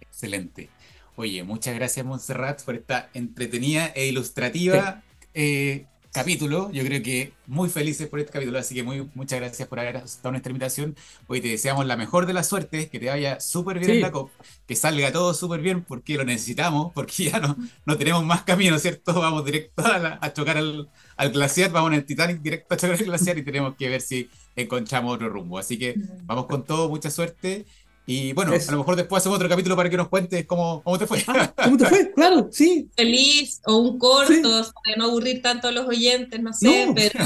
[0.00, 0.68] Excelente.
[1.16, 5.02] Oye, muchas gracias Montserrat por esta entretenida e ilustrativa
[5.34, 6.70] eh, capítulo.
[6.72, 9.96] Yo creo que muy felices por este capítulo, así que muy, muchas gracias por haber
[9.96, 10.94] aceptado nuestra invitación.
[11.26, 14.12] Hoy te deseamos la mejor de la suerte, que te vaya súper bien en la
[14.12, 14.30] COP,
[14.66, 17.56] que salga todo súper bien porque lo necesitamos, porque ya no,
[17.86, 19.14] no tenemos más camino, ¿cierto?
[19.14, 23.04] Vamos directo a, chocar al, al, glaciar, vamos en el Titanic directo a chocar al
[23.04, 25.58] glaciar y tenemos que ver si encontramos otro rumbo.
[25.58, 25.94] Así que
[26.24, 27.64] vamos con todo, mucha suerte
[28.04, 30.98] y bueno, a lo mejor después hacemos otro capítulo para que nos cuentes cómo, cómo
[30.98, 31.22] te fue.
[31.28, 32.12] Ah, ¿Cómo te fue?
[32.12, 32.88] Claro, sí.
[32.96, 34.50] Feliz o un corto,
[34.84, 37.24] para no aburrir tanto a los oyentes, no sé, pero.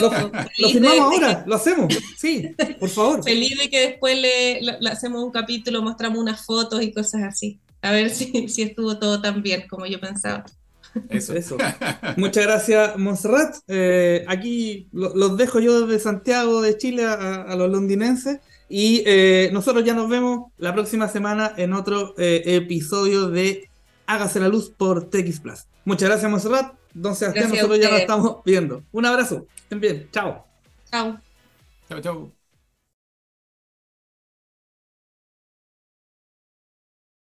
[0.59, 3.25] Lo, firmamos ahora, lo hacemos, sí, por favor.
[3.25, 4.61] Feliz de que después le,
[4.91, 7.59] hacemos un capítulo, mostramos unas fotos y cosas así.
[7.81, 10.45] A ver si, si estuvo todo tan bien como yo pensaba.
[11.09, 11.35] Eso.
[11.35, 11.57] Eso.
[12.17, 13.57] Muchas gracias, Montserrat.
[13.69, 18.41] Eh, aquí los dejo yo desde Santiago de Chile a los londinenses.
[18.69, 23.69] Y eh, nosotros ya nos vemos la próxima semana en otro eh, episodio de
[24.07, 25.67] Hágase la Luz por TX Plus.
[25.85, 26.75] Muchas gracias, Monserrat.
[26.95, 28.83] Don Sebastián, nosotros ya nos estamos viendo.
[28.91, 29.47] Un abrazo.
[29.57, 30.09] Estén bien.
[30.11, 30.47] Chao.
[30.91, 31.21] Chao.
[31.89, 32.36] Chao, chao.